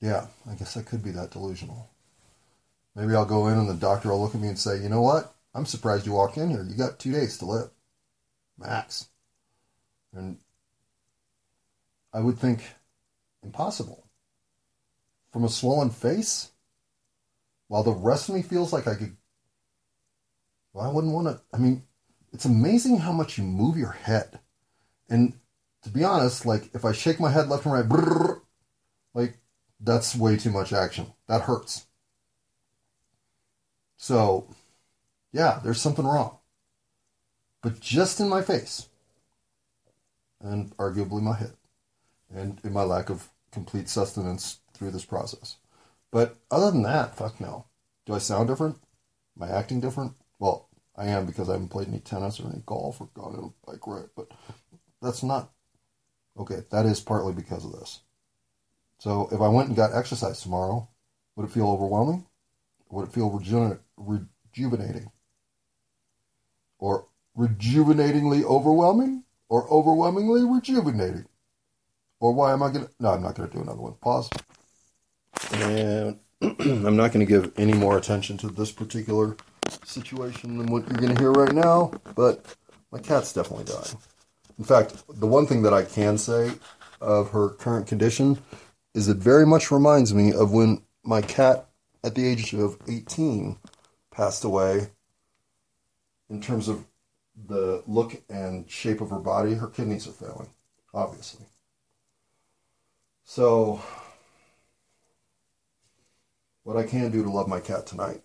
Yeah, 0.00 0.26
I 0.50 0.54
guess 0.54 0.76
I 0.76 0.82
could 0.82 1.04
be 1.04 1.10
that 1.10 1.32
delusional. 1.32 1.90
Maybe 2.94 3.14
I'll 3.14 3.24
go 3.24 3.48
in 3.48 3.58
and 3.58 3.68
the 3.68 3.74
doctor 3.74 4.10
will 4.10 4.22
look 4.22 4.34
at 4.34 4.40
me 4.40 4.48
and 4.48 4.58
say, 4.58 4.80
you 4.80 4.88
know 4.88 5.02
what? 5.02 5.34
I'm 5.54 5.66
surprised 5.66 6.06
you 6.06 6.12
walked 6.12 6.38
in 6.38 6.50
here. 6.50 6.64
You 6.64 6.76
got 6.76 6.98
two 6.98 7.12
days 7.12 7.38
to 7.38 7.46
live. 7.46 7.70
Max. 8.58 9.08
And 10.14 10.38
I 12.12 12.20
would 12.20 12.38
think 12.38 12.62
impossible. 13.42 14.06
From 15.32 15.44
a 15.44 15.48
swollen 15.48 15.90
face? 15.90 16.50
While 17.68 17.82
the 17.82 17.92
rest 17.92 18.28
of 18.28 18.34
me 18.34 18.42
feels 18.42 18.72
like 18.72 18.86
I 18.86 18.94
could. 18.94 19.16
Well, 20.72 20.84
I 20.88 20.92
wouldn't 20.92 21.12
want 21.14 21.28
to. 21.28 21.40
I 21.52 21.58
mean, 21.58 21.82
it's 22.32 22.44
amazing 22.44 22.98
how 22.98 23.12
much 23.12 23.38
you 23.38 23.44
move 23.44 23.76
your 23.76 23.92
head. 23.92 24.38
And 25.12 25.34
to 25.82 25.90
be 25.90 26.04
honest, 26.04 26.46
like 26.46 26.74
if 26.74 26.86
I 26.86 26.92
shake 26.92 27.20
my 27.20 27.30
head 27.30 27.48
left 27.48 27.66
and 27.66 27.74
right, 27.74 27.86
brrr, 27.86 28.40
like 29.12 29.36
that's 29.78 30.16
way 30.16 30.38
too 30.38 30.50
much 30.50 30.72
action. 30.72 31.12
That 31.28 31.42
hurts. 31.42 31.86
So, 33.98 34.48
yeah, 35.30 35.60
there's 35.62 35.82
something 35.82 36.06
wrong. 36.06 36.38
But 37.62 37.78
just 37.78 38.20
in 38.20 38.28
my 38.30 38.40
face, 38.40 38.88
and 40.40 40.74
arguably 40.78 41.20
my 41.20 41.36
head, 41.36 41.56
and 42.34 42.58
in 42.64 42.72
my 42.72 42.82
lack 42.82 43.10
of 43.10 43.28
complete 43.52 43.90
sustenance 43.90 44.60
through 44.72 44.92
this 44.92 45.04
process. 45.04 45.56
But 46.10 46.36
other 46.50 46.70
than 46.70 46.84
that, 46.84 47.14
fuck 47.16 47.38
no. 47.38 47.66
Do 48.06 48.14
I 48.14 48.18
sound 48.18 48.48
different? 48.48 48.78
Am 49.36 49.42
I 49.42 49.50
acting 49.50 49.80
different? 49.80 50.14
Well, 50.38 50.70
I 50.96 51.06
am 51.06 51.26
because 51.26 51.50
I 51.50 51.52
haven't 51.52 51.68
played 51.68 51.88
any 51.88 52.00
tennis 52.00 52.40
or 52.40 52.48
any 52.48 52.62
golf 52.64 53.00
or 53.00 53.10
gone 53.14 53.36
on 53.36 53.52
a 53.66 53.70
bike 53.70 53.86
ride, 53.86 54.08
but 54.16 54.28
that's 55.02 55.22
not 55.22 55.50
okay. 56.38 56.62
That 56.70 56.86
is 56.86 57.00
partly 57.00 57.32
because 57.32 57.64
of 57.64 57.72
this. 57.72 58.00
So 58.98 59.28
if 59.32 59.40
I 59.40 59.48
went 59.48 59.68
and 59.68 59.76
got 59.76 59.94
exercise 59.94 60.40
tomorrow, 60.40 60.88
would 61.36 61.48
it 61.48 61.52
feel 61.52 61.68
overwhelming? 61.68 62.26
Would 62.90 63.08
it 63.08 63.12
feel 63.12 63.30
reju- 63.30 63.80
rejuvenating? 63.96 65.10
Or 66.78 67.06
rejuvenatingly 67.34 68.44
overwhelming? 68.44 69.24
Or 69.48 69.68
overwhelmingly 69.68 70.44
rejuvenating? 70.44 71.26
Or 72.20 72.32
why 72.32 72.52
am 72.52 72.62
I 72.62 72.70
going 72.70 72.86
to. 72.86 72.90
No, 73.00 73.10
I'm 73.10 73.22
not 73.22 73.34
going 73.34 73.48
to 73.48 73.54
do 73.54 73.62
another 73.62 73.80
one. 73.80 73.94
Pause. 73.94 74.30
And 75.54 76.18
I'm 76.40 76.96
not 76.96 77.12
going 77.12 77.26
to 77.26 77.30
give 77.30 77.52
any 77.56 77.72
more 77.72 77.98
attention 77.98 78.36
to 78.38 78.48
this 78.48 78.70
particular 78.70 79.36
situation 79.84 80.58
than 80.58 80.66
what 80.66 80.88
you're 80.88 81.00
going 81.00 81.14
to 81.14 81.20
hear 81.20 81.32
right 81.32 81.52
now, 81.52 81.92
but 82.14 82.44
my 82.90 82.98
cat's 82.98 83.32
definitely 83.32 83.64
dying. 83.64 83.96
In 84.58 84.64
fact, 84.64 85.02
the 85.08 85.26
one 85.26 85.46
thing 85.46 85.62
that 85.62 85.74
I 85.74 85.84
can 85.84 86.18
say 86.18 86.52
of 87.00 87.30
her 87.30 87.50
current 87.50 87.86
condition 87.86 88.38
is 88.94 89.08
it 89.08 89.16
very 89.16 89.46
much 89.46 89.70
reminds 89.70 90.12
me 90.14 90.32
of 90.32 90.52
when 90.52 90.82
my 91.02 91.22
cat 91.22 91.68
at 92.04 92.14
the 92.14 92.26
age 92.26 92.52
of 92.54 92.78
18, 92.88 93.58
passed 94.10 94.44
away 94.44 94.88
in 96.28 96.40
terms 96.40 96.68
of 96.68 96.84
the 97.48 97.82
look 97.86 98.22
and 98.28 98.68
shape 98.70 99.00
of 99.00 99.10
her 99.10 99.18
body. 99.18 99.54
Her 99.54 99.68
kidneys 99.68 100.06
are 100.06 100.12
failing, 100.12 100.50
obviously. 100.92 101.46
So, 103.24 103.80
what 106.64 106.76
I 106.76 106.82
can 106.82 107.10
do 107.10 107.22
to 107.22 107.30
love 107.30 107.48
my 107.48 107.60
cat 107.60 107.86
tonight 107.86 108.22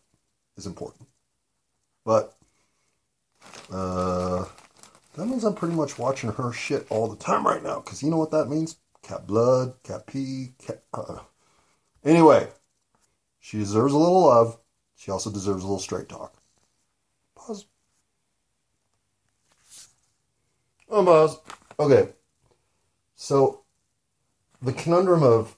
is 0.57 0.65
important. 0.65 1.07
But, 2.03 2.36
uh, 3.72 4.46
that 5.17 5.25
means 5.25 5.43
I'm 5.43 5.55
pretty 5.55 5.74
much 5.74 5.97
watching 5.97 6.31
her 6.31 6.53
shit 6.53 6.86
all 6.91 7.07
the 7.07 7.15
time 7.15 7.45
right 7.45 7.63
now. 7.63 7.79
Because 7.79 8.03
you 8.03 8.12
know 8.12 8.17
what 8.17 8.29
that 8.31 8.50
means? 8.50 8.77
Cat 9.01 9.25
blood, 9.25 9.74
cat 9.83 10.05
pee, 10.05 10.53
cat. 10.63 10.83
Uh. 10.93 11.19
Anyway, 12.05 12.47
she 13.39 13.57
deserves 13.57 13.93
a 13.93 13.97
little 13.97 14.25
love. 14.25 14.59
She 14.95 15.09
also 15.09 15.31
deserves 15.31 15.63
a 15.63 15.65
little 15.65 15.79
straight 15.79 16.07
talk. 16.07 16.36
Pause. 17.36 17.65
Oh, 20.89 21.03
pause. 21.03 21.39
Okay. 21.79 22.09
So, 23.15 23.63
the 24.62 24.74
conundrum 24.74 25.24
of 25.24 25.55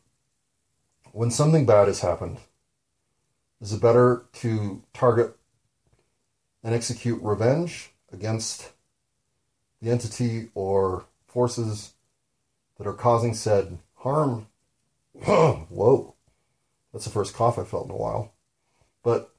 when 1.11 1.31
something 1.31 1.65
bad 1.65 1.87
has 1.87 1.99
happened, 1.99 2.37
is 3.59 3.73
it 3.73 3.81
better 3.81 4.25
to 4.33 4.83
target 4.93 5.35
and 6.63 6.73
execute 6.73 7.21
revenge 7.21 7.91
against 8.13 8.71
the 9.81 9.89
entity 9.89 10.49
or 10.53 11.05
forces 11.27 11.93
that 12.77 12.87
are 12.87 12.93
causing 12.93 13.33
said 13.33 13.77
harm. 13.95 14.47
Whoa, 15.13 16.15
that's 16.91 17.05
the 17.05 17.11
first 17.11 17.33
cough 17.33 17.59
I 17.59 17.63
felt 17.63 17.85
in 17.85 17.91
a 17.91 17.97
while. 17.97 18.33
But, 19.03 19.33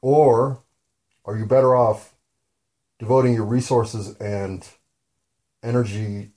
or 0.00 0.60
are 1.24 1.36
you 1.36 1.46
better 1.46 1.76
off 1.76 2.14
devoting 2.98 3.34
your 3.34 3.44
resources 3.44 4.16
and 4.16 4.66
energy 5.62 6.30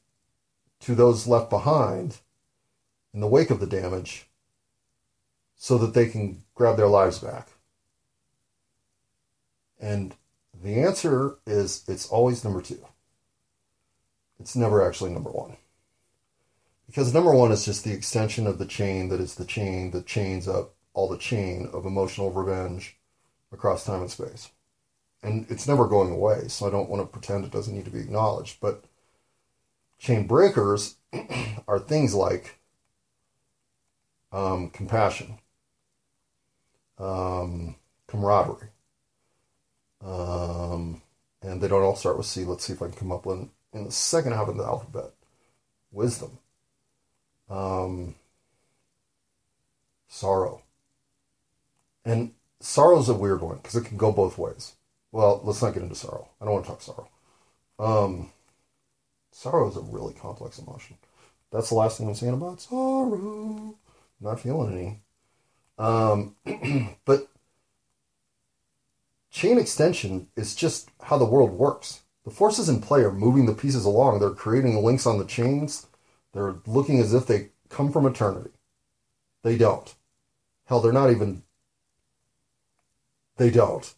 to 0.82 0.96
those 0.96 1.28
left 1.28 1.50
behind 1.50 2.20
in 3.14 3.20
the 3.20 3.28
wake 3.28 3.50
of 3.50 3.60
the 3.60 3.68
damage 3.68 4.28
so 5.56 5.78
that 5.78 5.94
they 5.94 6.08
can 6.08 6.44
grab 6.54 6.78
their 6.78 6.88
lives 6.88 7.20
back? 7.20 7.50
And 9.80 10.16
the 10.64 10.82
answer 10.82 11.38
is 11.46 11.84
it's 11.88 12.08
always 12.08 12.44
number 12.44 12.62
two. 12.62 12.86
It's 14.40 14.56
never 14.56 14.86
actually 14.86 15.12
number 15.12 15.32
one. 15.32 15.58
Because 16.88 17.14
number 17.14 17.34
one 17.34 17.52
is 17.52 17.66
just 17.66 17.84
the 17.84 17.94
extension 17.94 18.46
of 18.48 18.58
the 18.60 18.66
chain 18.66 19.10
that 19.10 19.20
is 19.20 19.36
the 19.36 19.46
chain 19.46 19.92
that 19.92 20.06
chains 20.06 20.48
up 20.48 20.76
all 20.94 21.08
the 21.10 21.18
chain 21.18 21.70
of 21.74 21.86
emotional 21.86 22.32
revenge 22.32 22.98
across 23.52 23.86
time 23.86 24.02
and 24.02 24.12
space. 24.12 24.50
And 25.24 25.46
it's 25.50 25.68
never 25.68 25.88
going 25.88 26.12
away, 26.12 26.48
so 26.48 26.68
I 26.68 26.70
don't 26.70 26.90
want 26.90 27.02
to 27.02 27.08
pretend 27.08 27.44
it 27.44 27.52
doesn't 27.52 27.74
need 27.74 27.86
to 27.86 27.92
be 27.92 28.00
acknowledged. 28.00 28.60
But 28.62 28.84
chain 29.98 30.28
breakers 30.28 30.98
are 31.68 31.80
things 31.80 32.14
like 32.14 32.60
um, 34.32 34.70
compassion, 34.70 35.40
um, 37.00 37.76
camaraderie, 38.08 38.70
um, 40.06 41.02
and 41.42 41.62
they 41.62 41.68
don't 41.68 41.84
all 41.84 41.96
start 41.96 42.18
with 42.18 42.28
C. 42.28 42.44
Let's 42.46 42.66
see 42.66 42.74
if 42.74 42.82
I 42.82 42.88
can 42.88 42.96
come 42.96 43.12
up 43.12 43.26
with 43.26 43.50
in 43.74 43.84
the 43.84 43.92
second 43.92 44.34
half 44.34 44.48
of 44.48 44.58
the 44.58 44.64
alphabet. 44.64 45.12
Wisdom. 45.92 46.38
Um, 47.50 48.16
sorrow. 50.08 50.62
And 52.04 52.34
sorrow 52.60 53.00
is 53.00 53.10
a 53.10 53.14
weird 53.14 53.42
one 53.42 53.58
because 53.58 53.76
it 53.76 53.86
can 53.86 53.98
go 53.98 54.12
both 54.12 54.38
ways. 54.38 54.74
Well, 55.12 55.41
let's 55.44 55.62
not 55.62 55.74
get 55.74 55.84
into 55.84 55.96
sorrow. 55.96 56.30
I 56.39 56.46
don't 56.46 56.54
want 56.54 56.65
to 56.65 56.72
talk 56.72 56.82
sorrow. 56.82 57.10
Um, 57.80 58.32
sorrow 59.32 59.70
is 59.70 59.78
a 59.78 59.82
really 59.82 60.13
complex 60.13 60.60
emotion. 60.60 60.98
That's 61.52 61.70
the 61.70 61.76
last 61.76 61.98
thing 61.98 62.08
I'm 62.08 62.15
saying 62.15 62.34
about 62.34 62.62
sorrow. 62.62 63.76
Not 64.20 64.39
feeling 64.39 64.74
any. 64.74 65.00
Um, 65.78 66.36
but 67.06 67.30
chain 69.36 69.60
extension 69.60 70.28
is 70.38 70.56
just 70.56 70.89
how 71.02 71.17
the 71.17 71.26
world 71.26 71.52
works. 71.52 72.04
The 72.24 72.32
forces 72.32 72.69
in 72.69 72.80
play 72.80 73.02
are 73.02 73.12
moving 73.12 73.45
the 73.45 73.54
pieces 73.54 73.84
along. 73.84 74.19
They're 74.19 74.30
creating 74.30 74.82
links 74.82 75.06
on 75.06 75.17
the 75.19 75.26
chains. 75.26 75.88
They're 76.34 76.56
looking 76.65 77.00
as 77.02 77.13
if 77.13 77.28
they 77.28 77.50
come 77.67 77.91
from 77.91 78.06
eternity. 78.06 78.52
They 79.43 79.58
don't. 79.58 79.93
Hell, 80.67 80.80
they're 80.80 80.93
not 80.93 81.12
even. 81.12 81.43
They 83.36 83.50
don't. 83.50 83.93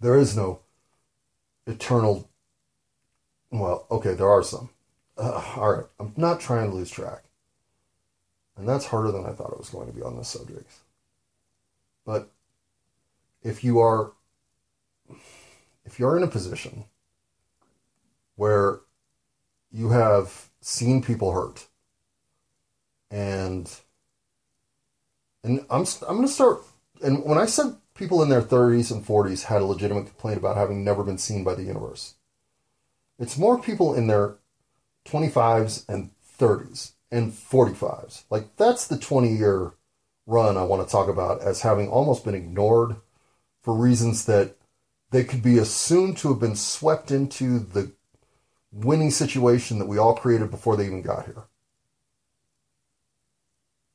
There 0.00 0.18
is 0.18 0.36
no 0.36 0.62
eternal. 1.68 2.28
Well, 3.52 3.86
okay, 3.88 4.14
there 4.14 4.28
are 4.28 4.42
some. 4.42 4.70
Uh, 5.16 5.54
all 5.56 5.72
right, 5.72 5.86
I'm 6.00 6.12
not 6.16 6.40
trying 6.40 6.68
to 6.68 6.76
lose 6.76 6.90
track. 6.90 7.22
And 8.56 8.68
that's 8.68 8.86
harder 8.86 9.12
than 9.12 9.24
I 9.24 9.30
thought 9.30 9.52
it 9.52 9.58
was 9.58 9.70
going 9.70 9.86
to 9.86 9.94
be 9.94 10.02
on 10.02 10.16
this 10.16 10.28
subject. 10.28 10.68
But 12.04 12.31
if 13.42 13.64
you 13.64 13.80
are 13.80 14.12
if 15.84 15.98
you're 15.98 16.16
in 16.16 16.22
a 16.22 16.28
position 16.28 16.84
where 18.36 18.80
you 19.70 19.90
have 19.90 20.48
seen 20.60 21.02
people 21.02 21.32
hurt 21.32 21.66
and 23.10 23.80
and 25.44 25.64
I'm 25.70 25.84
I'm 26.08 26.16
going 26.16 26.22
to 26.22 26.32
start 26.32 26.62
and 27.02 27.24
when 27.24 27.38
I 27.38 27.46
said 27.46 27.76
people 27.94 28.22
in 28.22 28.28
their 28.28 28.42
30s 28.42 28.90
and 28.90 29.04
40s 29.04 29.44
had 29.44 29.60
a 29.60 29.66
legitimate 29.66 30.06
complaint 30.06 30.38
about 30.38 30.56
having 30.56 30.84
never 30.84 31.02
been 31.02 31.18
seen 31.18 31.44
by 31.44 31.54
the 31.54 31.64
universe 31.64 32.14
it's 33.18 33.38
more 33.38 33.60
people 33.60 33.94
in 33.94 34.06
their 34.06 34.36
25s 35.06 35.88
and 35.88 36.10
30s 36.38 36.92
and 37.10 37.32
45s 37.32 38.24
like 38.30 38.56
that's 38.56 38.86
the 38.86 38.98
20 38.98 39.34
year 39.34 39.72
run 40.26 40.56
I 40.56 40.62
want 40.62 40.86
to 40.86 40.90
talk 40.90 41.08
about 41.08 41.42
as 41.42 41.62
having 41.62 41.88
almost 41.88 42.24
been 42.24 42.34
ignored 42.34 42.96
for 43.62 43.74
reasons 43.74 44.24
that 44.26 44.56
they 45.10 45.24
could 45.24 45.42
be 45.42 45.58
assumed 45.58 46.18
to 46.18 46.28
have 46.28 46.40
been 46.40 46.56
swept 46.56 47.10
into 47.10 47.58
the 47.58 47.92
winning 48.72 49.10
situation 49.10 49.78
that 49.78 49.86
we 49.86 49.98
all 49.98 50.14
created 50.14 50.50
before 50.50 50.76
they 50.76 50.86
even 50.86 51.02
got 51.02 51.26
here. 51.26 51.44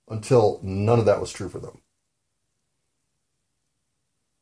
Until 0.07 0.59
none 0.63 0.99
of 0.99 1.05
that 1.05 1.19
was 1.19 1.33
true 1.33 1.49
for 1.49 1.59
them. 1.59 1.81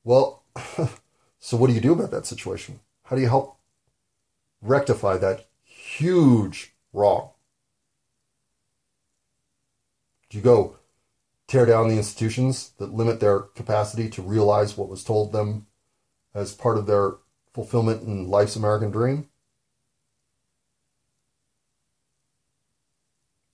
Well, 0.04 0.44
so 1.40 1.58
what 1.58 1.68
do 1.68 1.74
you 1.74 1.82
do 1.82 1.94
about 1.94 2.12
that 2.12 2.28
situation? 2.28 2.82
How 3.04 3.16
do 3.16 3.22
you 3.22 3.30
help 3.30 3.58
rectify 4.62 5.18
that 5.18 5.48
huge 5.64 6.76
wrong? 6.94 7.32
Do 10.30 10.38
you 10.38 10.44
go 10.44 10.78
tear 11.48 11.66
down 11.66 11.88
the 11.88 11.98
institutions 11.98 12.72
that 12.78 12.94
limit 12.94 13.20
their 13.20 13.40
capacity 13.40 14.10
to 14.10 14.22
realize 14.22 14.78
what 14.78 14.90
was 14.90 15.04
told 15.04 15.32
them 15.32 15.68
as 16.34 16.54
part 16.54 16.78
of 16.78 16.88
their 16.88 17.14
fulfillment 17.54 18.04
in 18.04 18.28
life's 18.28 18.56
American 18.56 18.92
dream? 18.92 19.30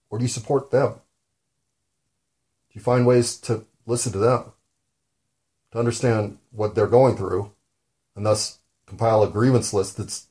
Or 0.10 0.18
do 0.18 0.24
you 0.24 0.30
support 0.30 0.72
them? 0.72 0.94
Do 0.94 2.80
you 2.80 2.82
find 2.82 3.06
ways 3.06 3.38
to 3.42 3.66
listen 3.86 4.12
to 4.14 4.18
them, 4.18 4.54
to 5.72 5.80
understand 5.80 6.38
what 6.52 6.76
they're 6.76 6.88
going 6.88 7.18
through, 7.18 7.52
and 8.16 8.26
thus 8.26 8.60
compile 8.86 9.24
a 9.24 9.30
grievance 9.30 9.74
list 9.74 9.98
that's 9.98 10.28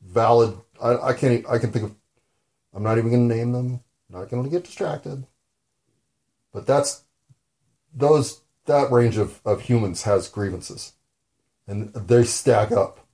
valid? 0.00 0.56
I, 0.80 0.96
I 0.96 1.12
can't. 1.12 1.48
I 1.48 1.58
can 1.58 1.72
think 1.72 1.84
of. 1.84 1.94
I'm 2.74 2.82
not 2.82 2.98
even 2.98 3.10
going 3.10 3.28
to 3.28 3.34
name 3.34 3.52
them. 3.52 3.80
Not 4.08 4.28
going 4.28 4.44
to 4.44 4.50
get 4.50 4.64
distracted. 4.64 5.26
But 6.52 6.66
that's 6.66 7.04
those 7.94 8.42
that 8.66 8.90
range 8.92 9.16
of, 9.16 9.40
of 9.44 9.62
humans 9.62 10.02
has 10.02 10.28
grievances. 10.28 10.92
And 11.66 11.92
they 11.94 12.24
stack 12.24 12.72
up. 12.72 13.06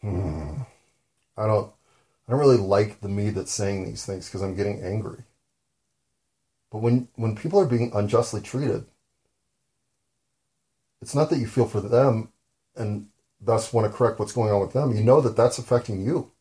Hmm. 0.00 0.62
I 1.36 1.46
don't 1.46 1.72
I 2.26 2.32
don't 2.32 2.40
really 2.40 2.56
like 2.56 3.00
the 3.00 3.08
me 3.08 3.30
that's 3.30 3.52
saying 3.52 3.84
these 3.84 4.04
things 4.04 4.28
because 4.28 4.42
I'm 4.42 4.54
getting 4.54 4.82
angry. 4.82 5.24
But 6.70 6.78
when 6.78 7.08
when 7.14 7.36
people 7.36 7.58
are 7.58 7.66
being 7.66 7.90
unjustly 7.94 8.40
treated, 8.40 8.86
it's 11.00 11.14
not 11.14 11.30
that 11.30 11.38
you 11.38 11.46
feel 11.46 11.66
for 11.66 11.80
them 11.80 12.32
and 12.76 13.08
thus 13.40 13.72
want 13.72 13.90
to 13.90 13.96
correct 13.96 14.18
what's 14.18 14.32
going 14.32 14.52
on 14.52 14.60
with 14.60 14.72
them. 14.72 14.94
You 14.94 15.02
know 15.02 15.20
that 15.20 15.36
that's 15.36 15.58
affecting 15.58 16.04
you. 16.04 16.32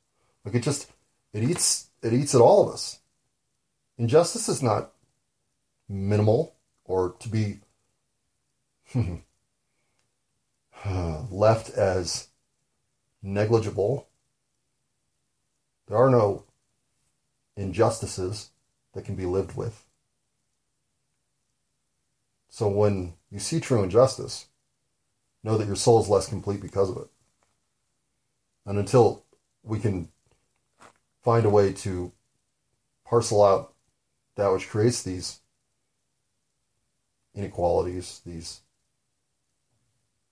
Like 0.43 0.55
it 0.55 0.63
just 0.63 0.91
it 1.33 1.43
eats 1.43 1.89
it 2.01 2.13
eats 2.13 2.35
at 2.35 2.41
all 2.41 2.67
of 2.67 2.73
us. 2.73 2.99
Injustice 3.97 4.47
is 4.47 4.61
not 4.61 4.93
minimal 5.89 6.55
or 6.85 7.15
to 7.19 7.29
be 7.29 7.59
left 11.31 11.69
as 11.71 12.27
negligible. 13.21 14.07
There 15.87 15.97
are 15.97 16.09
no 16.09 16.43
injustices 17.55 18.51
that 18.93 19.05
can 19.05 19.15
be 19.15 19.25
lived 19.25 19.55
with. 19.55 19.83
So 22.49 22.67
when 22.67 23.13
you 23.31 23.39
see 23.39 23.59
true 23.59 23.83
injustice, 23.83 24.47
know 25.43 25.57
that 25.57 25.67
your 25.67 25.75
soul 25.75 26.01
is 26.01 26.09
less 26.09 26.27
complete 26.27 26.61
because 26.61 26.89
of 26.89 26.97
it. 26.97 27.07
And 28.65 28.77
until 28.77 29.23
we 29.63 29.79
can 29.79 30.09
find 31.23 31.45
a 31.45 31.49
way 31.49 31.73
to 31.73 32.11
parcel 33.05 33.43
out 33.43 33.73
that 34.37 34.53
which 34.53 34.69
creates 34.69 35.03
these 35.03 35.41
inequalities, 37.35 38.21
these 38.25 38.61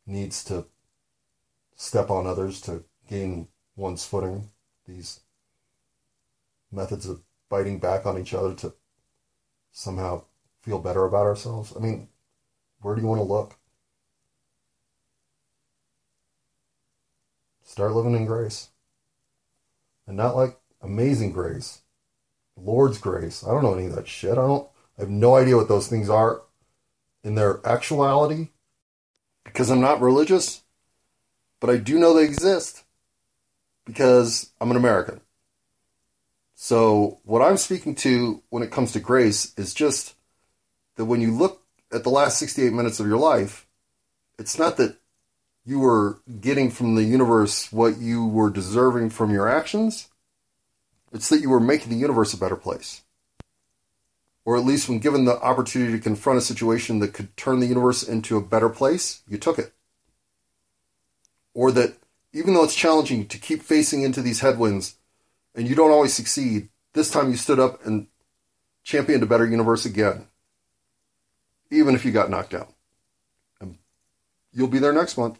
needs 0.05 0.43
to 0.45 0.65
step 1.75 2.09
on 2.09 2.27
others 2.27 2.61
to 2.61 2.83
gain 3.09 3.47
one's 3.75 4.05
footing, 4.05 4.49
these 4.87 5.21
methods 6.71 7.07
of 7.07 7.21
biting 7.49 7.79
back 7.79 8.05
on 8.05 8.17
each 8.17 8.33
other 8.33 8.53
to 8.53 8.73
somehow 9.71 10.23
feel 10.61 10.79
better 10.79 11.05
about 11.05 11.25
ourselves. 11.25 11.73
I 11.75 11.79
mean, 11.79 12.07
where 12.81 12.95
do 12.95 13.01
you 13.01 13.07
want 13.07 13.19
to 13.19 13.25
look? 13.25 13.55
Start 17.63 17.93
living 17.93 18.15
in 18.15 18.25
grace. 18.25 18.69
And 20.07 20.15
not 20.15 20.35
like 20.35 20.59
amazing 20.81 21.31
grace, 21.31 21.81
Lord's 22.57 22.97
grace. 22.97 23.43
I 23.43 23.51
don't 23.51 23.63
know 23.63 23.73
any 23.73 23.87
of 23.87 23.95
that 23.95 24.07
shit. 24.07 24.31
I 24.31 24.35
don't 24.35 24.67
I 24.97 25.01
have 25.01 25.09
no 25.09 25.35
idea 25.35 25.57
what 25.57 25.67
those 25.67 25.87
things 25.87 26.09
are 26.09 26.41
in 27.23 27.35
their 27.35 27.59
actuality 27.65 28.49
because 29.43 29.69
I'm 29.69 29.81
not 29.81 30.01
religious, 30.01 30.63
but 31.59 31.69
I 31.69 31.77
do 31.77 31.99
know 31.99 32.13
they 32.13 32.23
exist 32.23 32.83
because 33.85 34.51
I'm 34.61 34.71
an 34.71 34.77
American. 34.77 35.21
So, 36.55 37.19
what 37.23 37.41
I'm 37.41 37.57
speaking 37.57 37.95
to 37.95 38.41
when 38.49 38.63
it 38.63 38.71
comes 38.71 38.93
to 38.93 38.99
grace 38.99 39.53
is 39.57 39.73
just 39.73 40.15
that 40.95 41.05
when 41.05 41.19
you 41.19 41.31
look 41.35 41.61
at 41.91 42.03
the 42.03 42.09
last 42.09 42.39
68 42.39 42.71
minutes 42.71 42.99
of 42.99 43.07
your 43.07 43.17
life, 43.17 43.67
it's 44.39 44.57
not 44.57 44.77
that 44.77 44.97
you 45.65 45.79
were 45.79 46.21
getting 46.39 46.71
from 46.71 46.95
the 46.95 47.03
universe 47.03 47.71
what 47.71 47.97
you 47.97 48.25
were 48.25 48.49
deserving 48.49 49.09
from 49.09 49.31
your 49.31 49.49
actions. 49.49 50.07
It's 51.15 51.29
that 51.29 51.39
you 51.39 51.49
were 51.49 51.61
making 51.61 51.91
the 51.91 51.97
universe 51.97 52.33
a 52.33 52.37
better 52.37 52.57
place. 52.57 53.01
Or 54.43 54.57
at 54.57 54.65
least 54.65 54.89
when 54.89 54.99
given 54.99 55.23
the 55.23 55.41
opportunity 55.41 55.93
to 55.93 56.03
confront 56.03 56.39
a 56.39 56.41
situation 56.41 56.99
that 56.99 57.13
could 57.13 57.35
turn 57.37 57.61
the 57.61 57.67
universe 57.67 58.03
into 58.03 58.35
a 58.35 58.41
better 58.41 58.67
place, 58.67 59.21
you 59.25 59.37
took 59.37 59.57
it. 59.57 59.71
Or 61.53 61.71
that 61.71 61.95
even 62.33 62.53
though 62.53 62.65
it's 62.65 62.75
challenging 62.75 63.27
to 63.27 63.37
keep 63.37 63.63
facing 63.63 64.03
into 64.03 64.21
these 64.21 64.41
headwinds 64.41 64.97
and 65.55 65.69
you 65.69 65.73
don't 65.73 65.89
always 65.89 66.13
succeed, 66.13 66.67
this 66.91 67.09
time 67.09 67.31
you 67.31 67.37
stood 67.37 67.61
up 67.61 67.85
and 67.85 68.07
championed 68.83 69.23
a 69.23 69.25
better 69.25 69.47
universe 69.47 69.85
again. 69.85 70.27
Even 71.71 71.95
if 71.95 72.03
you 72.03 72.11
got 72.11 72.29
knocked 72.29 72.51
down. 72.51 72.67
And 73.61 73.77
you'll 74.51 74.67
be 74.67 74.79
there 74.79 74.91
next 74.91 75.17
month. 75.17 75.39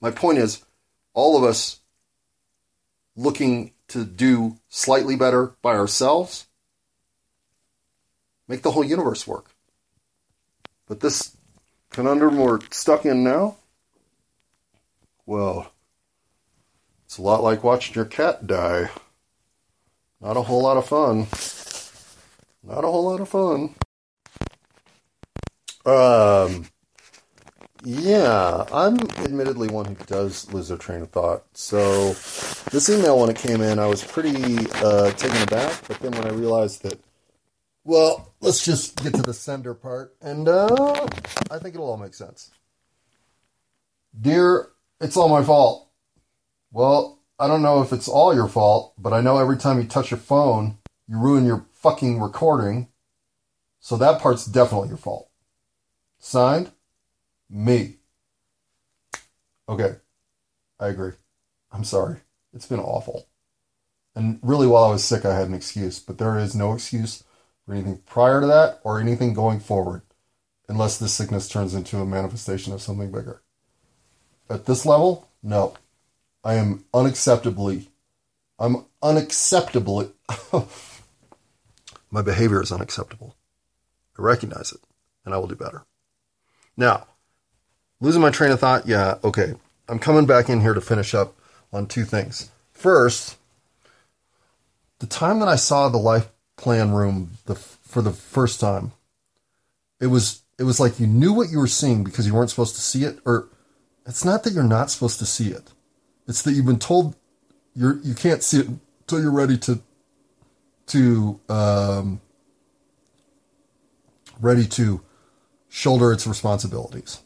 My 0.00 0.10
point 0.10 0.38
is, 0.38 0.64
all 1.12 1.36
of 1.36 1.44
us 1.44 1.80
looking 3.14 3.74
to 3.88 4.04
do 4.04 4.58
slightly 4.68 5.16
better 5.16 5.54
by 5.62 5.74
ourselves 5.74 6.46
make 8.48 8.62
the 8.62 8.70
whole 8.72 8.84
universe 8.84 9.26
work. 9.26 9.50
But 10.86 11.00
this 11.00 11.36
conundrum 11.90 12.38
we're 12.38 12.60
stuck 12.70 13.06
in 13.06 13.24
now, 13.24 13.56
well, 15.26 15.72
it's 17.04 17.18
a 17.18 17.22
lot 17.22 17.42
like 17.42 17.64
watching 17.64 17.94
your 17.94 18.04
cat 18.04 18.46
die. 18.46 18.90
Not 20.20 20.36
a 20.36 20.42
whole 20.42 20.62
lot 20.62 20.76
of 20.76 20.86
fun. 20.86 21.26
Not 22.62 22.84
a 22.84 22.90
whole 22.90 23.04
lot 23.04 23.20
of 23.20 23.28
fun. 23.28 23.74
Um, 25.86 26.66
yeah, 27.84 28.64
I'm 28.72 28.98
admittedly 29.18 29.68
one 29.68 29.84
who 29.84 29.94
does 30.06 30.52
lose 30.52 30.68
their 30.68 30.78
train 30.78 31.02
of 31.02 31.10
thought. 31.10 31.44
So, 31.52 32.14
this 32.70 32.88
email, 32.88 33.20
when 33.20 33.28
it 33.28 33.36
came 33.36 33.60
in, 33.60 33.78
I 33.78 33.86
was 33.86 34.02
pretty 34.02 34.66
uh, 34.76 35.10
taken 35.12 35.42
aback. 35.42 35.86
But 35.86 36.00
then 36.00 36.12
when 36.12 36.26
I 36.26 36.30
realized 36.30 36.82
that, 36.82 36.98
well, 37.84 38.34
let's 38.40 38.64
just 38.64 39.02
get 39.02 39.14
to 39.14 39.22
the 39.22 39.34
sender 39.34 39.74
part, 39.74 40.16
and 40.22 40.48
uh, 40.48 41.06
I 41.50 41.58
think 41.58 41.74
it'll 41.74 41.90
all 41.90 41.98
make 41.98 42.14
sense. 42.14 42.50
Dear, 44.18 44.70
it's 45.00 45.16
all 45.16 45.28
my 45.28 45.42
fault. 45.42 45.90
Well, 46.72 47.20
I 47.38 47.46
don't 47.46 47.62
know 47.62 47.82
if 47.82 47.92
it's 47.92 48.08
all 48.08 48.34
your 48.34 48.48
fault, 48.48 48.94
but 48.96 49.12
I 49.12 49.20
know 49.20 49.38
every 49.38 49.58
time 49.58 49.78
you 49.80 49.86
touch 49.86 50.10
your 50.10 50.20
phone, 50.20 50.78
you 51.06 51.18
ruin 51.18 51.44
your 51.44 51.66
fucking 51.72 52.20
recording. 52.20 52.88
So 53.80 53.98
that 53.98 54.22
part's 54.22 54.46
definitely 54.46 54.88
your 54.88 54.96
fault. 54.96 55.28
Signed, 56.18 56.72
me. 57.50 57.96
Okay, 59.68 59.96
I 60.78 60.88
agree. 60.88 61.12
I'm 61.72 61.84
sorry. 61.84 62.18
It's 62.52 62.66
been 62.66 62.80
awful. 62.80 63.26
And 64.14 64.38
really, 64.42 64.66
while 64.66 64.84
I 64.84 64.90
was 64.90 65.04
sick, 65.04 65.24
I 65.24 65.34
had 65.34 65.48
an 65.48 65.54
excuse, 65.54 65.98
but 65.98 66.18
there 66.18 66.38
is 66.38 66.54
no 66.54 66.72
excuse 66.72 67.24
for 67.64 67.74
anything 67.74 67.98
prior 68.06 68.40
to 68.40 68.46
that 68.46 68.80
or 68.84 69.00
anything 69.00 69.34
going 69.34 69.60
forward 69.60 70.02
unless 70.68 70.98
this 70.98 71.12
sickness 71.12 71.48
turns 71.48 71.74
into 71.74 71.98
a 71.98 72.06
manifestation 72.06 72.72
of 72.72 72.82
something 72.82 73.10
bigger. 73.10 73.42
At 74.48 74.66
this 74.66 74.86
level, 74.86 75.28
no. 75.42 75.74
I 76.44 76.54
am 76.54 76.84
unacceptably, 76.92 77.88
I'm 78.58 78.84
unacceptably, 79.02 80.12
my 82.10 82.22
behavior 82.22 82.62
is 82.62 82.70
unacceptable. 82.70 83.36
I 84.18 84.22
recognize 84.22 84.70
it, 84.70 84.80
and 85.24 85.34
I 85.34 85.38
will 85.38 85.46
do 85.46 85.54
better. 85.54 85.86
Now, 86.76 87.06
losing 88.00 88.22
my 88.22 88.30
train 88.30 88.52
of 88.52 88.60
thought, 88.60 88.86
yeah, 88.86 89.16
okay. 89.24 89.54
I'm 89.88 89.98
coming 89.98 90.26
back 90.26 90.48
in 90.48 90.60
here 90.60 90.74
to 90.74 90.80
finish 90.80 91.14
up 91.14 91.34
on 91.72 91.86
two 91.86 92.04
things. 92.04 92.50
First, 92.72 93.36
the 94.98 95.06
time 95.06 95.40
that 95.40 95.48
I 95.48 95.56
saw 95.56 95.88
the 95.88 95.98
life 95.98 96.28
plan 96.56 96.92
room 96.92 97.32
the, 97.46 97.54
for 97.54 98.00
the 98.00 98.12
first 98.12 98.60
time, 98.60 98.92
it 100.00 100.06
was 100.06 100.42
it 100.58 100.64
was 100.64 100.78
like 100.78 101.00
you 101.00 101.06
knew 101.06 101.32
what 101.32 101.50
you 101.50 101.58
were 101.58 101.66
seeing 101.66 102.04
because 102.04 102.26
you 102.26 102.34
weren't 102.34 102.50
supposed 102.50 102.76
to 102.76 102.80
see 102.80 103.04
it, 103.04 103.18
or 103.24 103.48
it's 104.06 104.24
not 104.24 104.44
that 104.44 104.52
you're 104.52 104.62
not 104.62 104.90
supposed 104.90 105.18
to 105.18 105.26
see 105.26 105.48
it. 105.48 105.72
It's 106.28 106.42
that 106.42 106.52
you've 106.52 106.66
been 106.66 106.78
told 106.78 107.16
you're 107.74 107.98
you 107.98 108.14
can't 108.14 108.42
see 108.42 108.60
it 108.60 108.68
until 108.68 109.20
you're 109.20 109.30
ready 109.30 109.58
to 109.58 109.80
to 110.88 111.40
um, 111.48 112.20
ready 114.40 114.66
to 114.66 115.00
shoulder 115.68 116.12
its 116.12 116.26
responsibilities. 116.26 117.23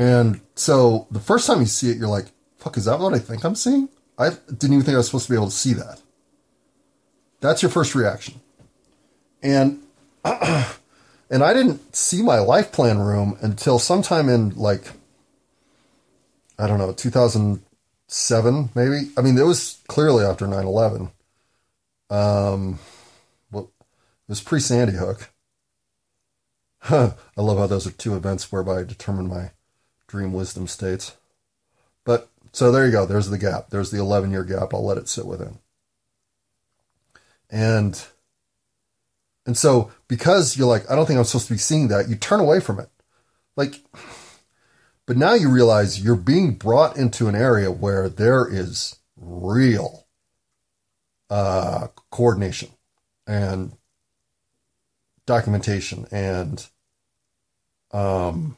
And 0.00 0.40
so 0.54 1.06
the 1.10 1.20
first 1.20 1.46
time 1.46 1.60
you 1.60 1.66
see 1.66 1.90
it, 1.90 1.98
you're 1.98 2.08
like, 2.08 2.24
fuck, 2.56 2.78
is 2.78 2.86
that 2.86 2.98
what 2.98 3.12
I 3.12 3.18
think 3.18 3.44
I'm 3.44 3.54
seeing? 3.54 3.90
I 4.16 4.30
didn't 4.30 4.72
even 4.72 4.80
think 4.80 4.94
I 4.94 4.96
was 4.96 5.04
supposed 5.04 5.26
to 5.26 5.32
be 5.32 5.36
able 5.36 5.50
to 5.50 5.52
see 5.52 5.74
that. 5.74 6.00
That's 7.40 7.60
your 7.60 7.70
first 7.70 7.94
reaction. 7.94 8.40
And 9.42 9.82
and 10.24 11.44
I 11.44 11.52
didn't 11.52 11.94
see 11.94 12.22
my 12.22 12.38
life 12.38 12.72
plan 12.72 12.98
room 12.98 13.36
until 13.42 13.78
sometime 13.78 14.30
in 14.30 14.56
like 14.56 14.90
I 16.58 16.66
don't 16.66 16.78
know, 16.78 16.92
2007 16.94 18.70
maybe. 18.74 19.10
I 19.18 19.20
mean, 19.20 19.36
it 19.36 19.44
was 19.44 19.80
clearly 19.86 20.24
after 20.24 20.46
9/11. 20.46 21.10
Um 22.08 22.78
well, 23.52 23.64
it 23.64 24.28
was 24.30 24.40
pre 24.40 24.60
Sandy 24.60 24.94
Hook. 24.94 25.30
I 26.90 27.12
love 27.36 27.58
how 27.58 27.66
those 27.66 27.86
are 27.86 27.90
two 27.90 28.16
events 28.16 28.50
whereby 28.50 28.78
I 28.78 28.84
determine 28.84 29.28
my 29.28 29.50
dream 30.10 30.32
wisdom 30.32 30.66
states. 30.66 31.16
But 32.04 32.28
so 32.52 32.72
there 32.72 32.86
you 32.86 32.92
go. 32.92 33.06
There's 33.06 33.30
the 33.30 33.38
gap. 33.38 33.70
There's 33.70 33.90
the 33.90 34.00
11 34.00 34.30
year 34.30 34.44
gap. 34.44 34.74
I'll 34.74 34.84
let 34.84 34.98
it 34.98 35.08
sit 35.08 35.26
within. 35.26 35.58
And 37.50 38.02
and 39.46 39.56
so 39.56 39.90
because 40.08 40.56
you're 40.56 40.68
like, 40.68 40.90
I 40.90 40.94
don't 40.94 41.06
think 41.06 41.18
I'm 41.18 41.24
supposed 41.24 41.48
to 41.48 41.54
be 41.54 41.58
seeing 41.58 41.88
that, 41.88 42.08
you 42.08 42.16
turn 42.16 42.40
away 42.40 42.60
from 42.60 42.78
it. 42.78 42.88
Like 43.56 43.80
but 45.10 45.16
now 45.16 45.34
you 45.34 45.50
realize 45.50 46.00
you're 46.00 46.14
being 46.14 46.54
brought 46.54 46.96
into 46.96 47.26
an 47.26 47.34
area 47.34 47.68
where 47.68 48.08
there 48.08 48.46
is 48.48 48.94
real 49.16 50.06
uh, 51.28 51.88
coordination 52.12 52.68
and 53.26 53.72
documentation 55.26 56.06
and 56.12 56.68
um, 57.90 58.56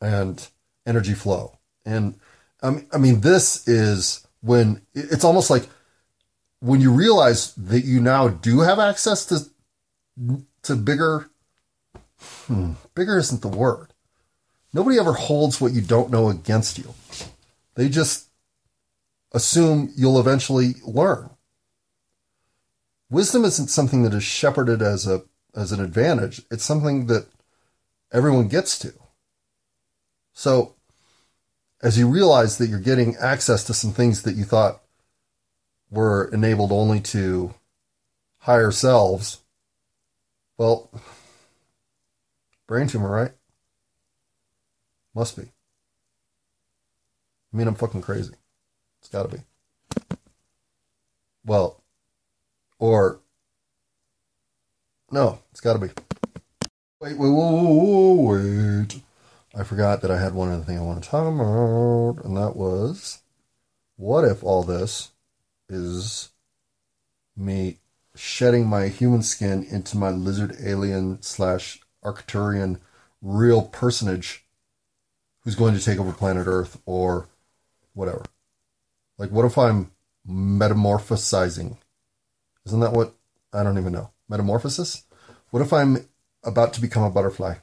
and 0.00 0.48
energy 0.86 1.14
flow. 1.14 1.58
And 1.84 2.18
um, 2.62 2.86
I 2.92 2.98
mean, 2.98 3.20
this 3.20 3.66
is 3.68 4.26
when 4.40 4.82
it's 4.94 5.24
almost 5.24 5.50
like 5.50 5.68
when 6.60 6.80
you 6.80 6.92
realize 6.92 7.54
that 7.54 7.84
you 7.84 8.00
now 8.00 8.28
do 8.28 8.60
have 8.60 8.78
access 8.78 9.26
to 9.26 9.50
to 10.62 10.76
bigger. 10.76 11.30
Hmm, 12.20 12.72
bigger 12.94 13.18
isn't 13.18 13.42
the 13.42 13.48
word. 13.48 13.92
Nobody 14.72 14.98
ever 14.98 15.12
holds 15.12 15.60
what 15.60 15.72
you 15.72 15.82
don't 15.82 16.10
know 16.10 16.30
against 16.30 16.78
you. 16.78 16.94
They 17.74 17.88
just 17.88 18.28
assume 19.32 19.92
you'll 19.96 20.18
eventually 20.20 20.74
learn. 20.86 21.30
wisdom 23.10 23.44
isn't 23.44 23.68
something 23.68 24.02
that 24.02 24.14
is 24.14 24.24
shepherded 24.24 24.82
as 24.82 25.06
a 25.06 25.24
as 25.54 25.72
an 25.72 25.80
advantage. 25.80 26.42
It's 26.50 26.64
something 26.64 27.06
that 27.06 27.26
everyone 28.12 28.48
gets 28.48 28.78
to. 28.80 28.92
So 30.32 30.73
as 31.84 31.98
you 31.98 32.08
realize 32.08 32.56
that 32.56 32.68
you're 32.68 32.80
getting 32.80 33.14
access 33.16 33.62
to 33.64 33.74
some 33.74 33.92
things 33.92 34.22
that 34.22 34.34
you 34.36 34.44
thought 34.44 34.80
were 35.90 36.30
enabled 36.32 36.72
only 36.72 36.98
to 36.98 37.54
higher 38.38 38.70
selves, 38.70 39.42
well, 40.56 40.90
brain 42.66 42.86
tumor, 42.86 43.10
right? 43.10 43.32
Must 45.14 45.36
be. 45.36 45.42
I 47.52 47.56
mean, 47.56 47.68
I'm 47.68 47.74
fucking 47.74 48.00
crazy. 48.00 48.32
It's 49.00 49.10
gotta 49.10 49.28
be. 49.28 49.42
Well, 51.44 51.82
or 52.78 53.20
no, 55.10 55.40
it's 55.52 55.60
gotta 55.60 55.78
be. 55.78 55.88
Wait, 56.98 57.18
wait, 57.18 57.30
wait, 57.30 58.88
wait. 58.88 59.02
I 59.56 59.62
forgot 59.62 60.02
that 60.02 60.10
I 60.10 60.18
had 60.18 60.34
one 60.34 60.50
other 60.50 60.64
thing 60.64 60.78
I 60.78 60.82
want 60.82 61.02
to 61.02 61.08
talk 61.08 61.32
about, 61.32 62.24
and 62.24 62.36
that 62.36 62.56
was 62.56 63.22
what 63.96 64.24
if 64.24 64.42
all 64.42 64.64
this 64.64 65.12
is 65.68 66.32
me 67.36 67.78
shedding 68.16 68.66
my 68.66 68.88
human 68.88 69.22
skin 69.22 69.64
into 69.64 69.96
my 69.96 70.10
lizard 70.10 70.56
alien 70.62 71.22
slash 71.22 71.80
Arcturian 72.04 72.80
real 73.22 73.62
personage 73.62 74.44
who's 75.40 75.54
going 75.54 75.74
to 75.74 75.82
take 75.82 75.98
over 75.98 76.12
planet 76.12 76.46
Earth 76.46 76.80
or 76.84 77.28
whatever. 77.92 78.24
Like, 79.18 79.30
what 79.30 79.44
if 79.44 79.56
I'm 79.56 79.92
metamorphosizing? 80.28 81.76
Isn't 82.66 82.80
that 82.80 82.92
what? 82.92 83.14
I 83.52 83.62
don't 83.62 83.78
even 83.78 83.92
know. 83.92 84.10
Metamorphosis? 84.28 85.04
What 85.50 85.62
if 85.62 85.72
I'm 85.72 86.08
about 86.42 86.72
to 86.74 86.80
become 86.80 87.04
a 87.04 87.10
butterfly? 87.10 87.56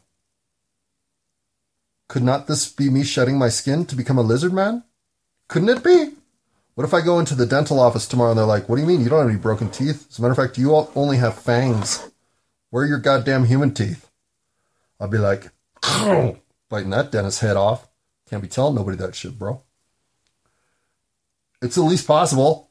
Could 2.12 2.24
not 2.24 2.45
this 2.45 2.69
be 2.69 2.89
me 2.89 3.06
shedding 3.06 3.39
my 3.39 3.47
skin 3.47 3.86
to 3.86 3.95
become 3.95 4.17
a 4.17 4.21
lizard 4.21 4.52
man? 4.52 4.84
Couldn't 5.47 5.69
it 5.69 5.82
be? 5.82 6.12
What 6.76 6.84
if 6.84 6.93
I 6.93 7.00
go 7.00 7.19
into 7.19 7.36
the 7.36 7.45
dental 7.45 7.80
office 7.80 8.06
tomorrow 8.06 8.32
and 8.32 8.38
they're 8.38 8.45
like, 8.45 8.67
What 8.67 8.76
do 8.76 8.82
you 8.82 8.88
mean? 8.88 9.00
You 9.00 9.08
don't 9.08 9.21
have 9.21 9.30
any 9.30 9.39
broken 9.39 9.69
teeth? 9.69 10.08
As 10.10 10.19
a 10.19 10.21
matter 10.21 10.34
of 10.34 10.38
fact, 10.38 10.58
you 10.58 10.76
only 10.93 11.15
have 11.15 11.41
fangs. 11.41 12.12
Where 12.69 12.84
are 12.84 12.88
your 12.88 13.00
goddamn 13.00 13.45
human 13.45 13.74
teeth? 13.74 14.10
I'll 15.00 15.08
be 15.08 15.19
like, 15.19 15.52
biting 16.69 16.89
that 16.89 17.13
dentist's 17.13 17.39
head 17.39 17.56
off. 17.56 17.88
Can't 18.30 18.41
be 18.41 18.50
telling 18.50 18.76
nobody 18.76 18.97
that 18.97 19.15
shit, 19.15 19.39
bro. 19.39 19.62
It's 21.62 21.78
at 21.78 21.86
least 21.86 22.08
possible. 22.08 22.71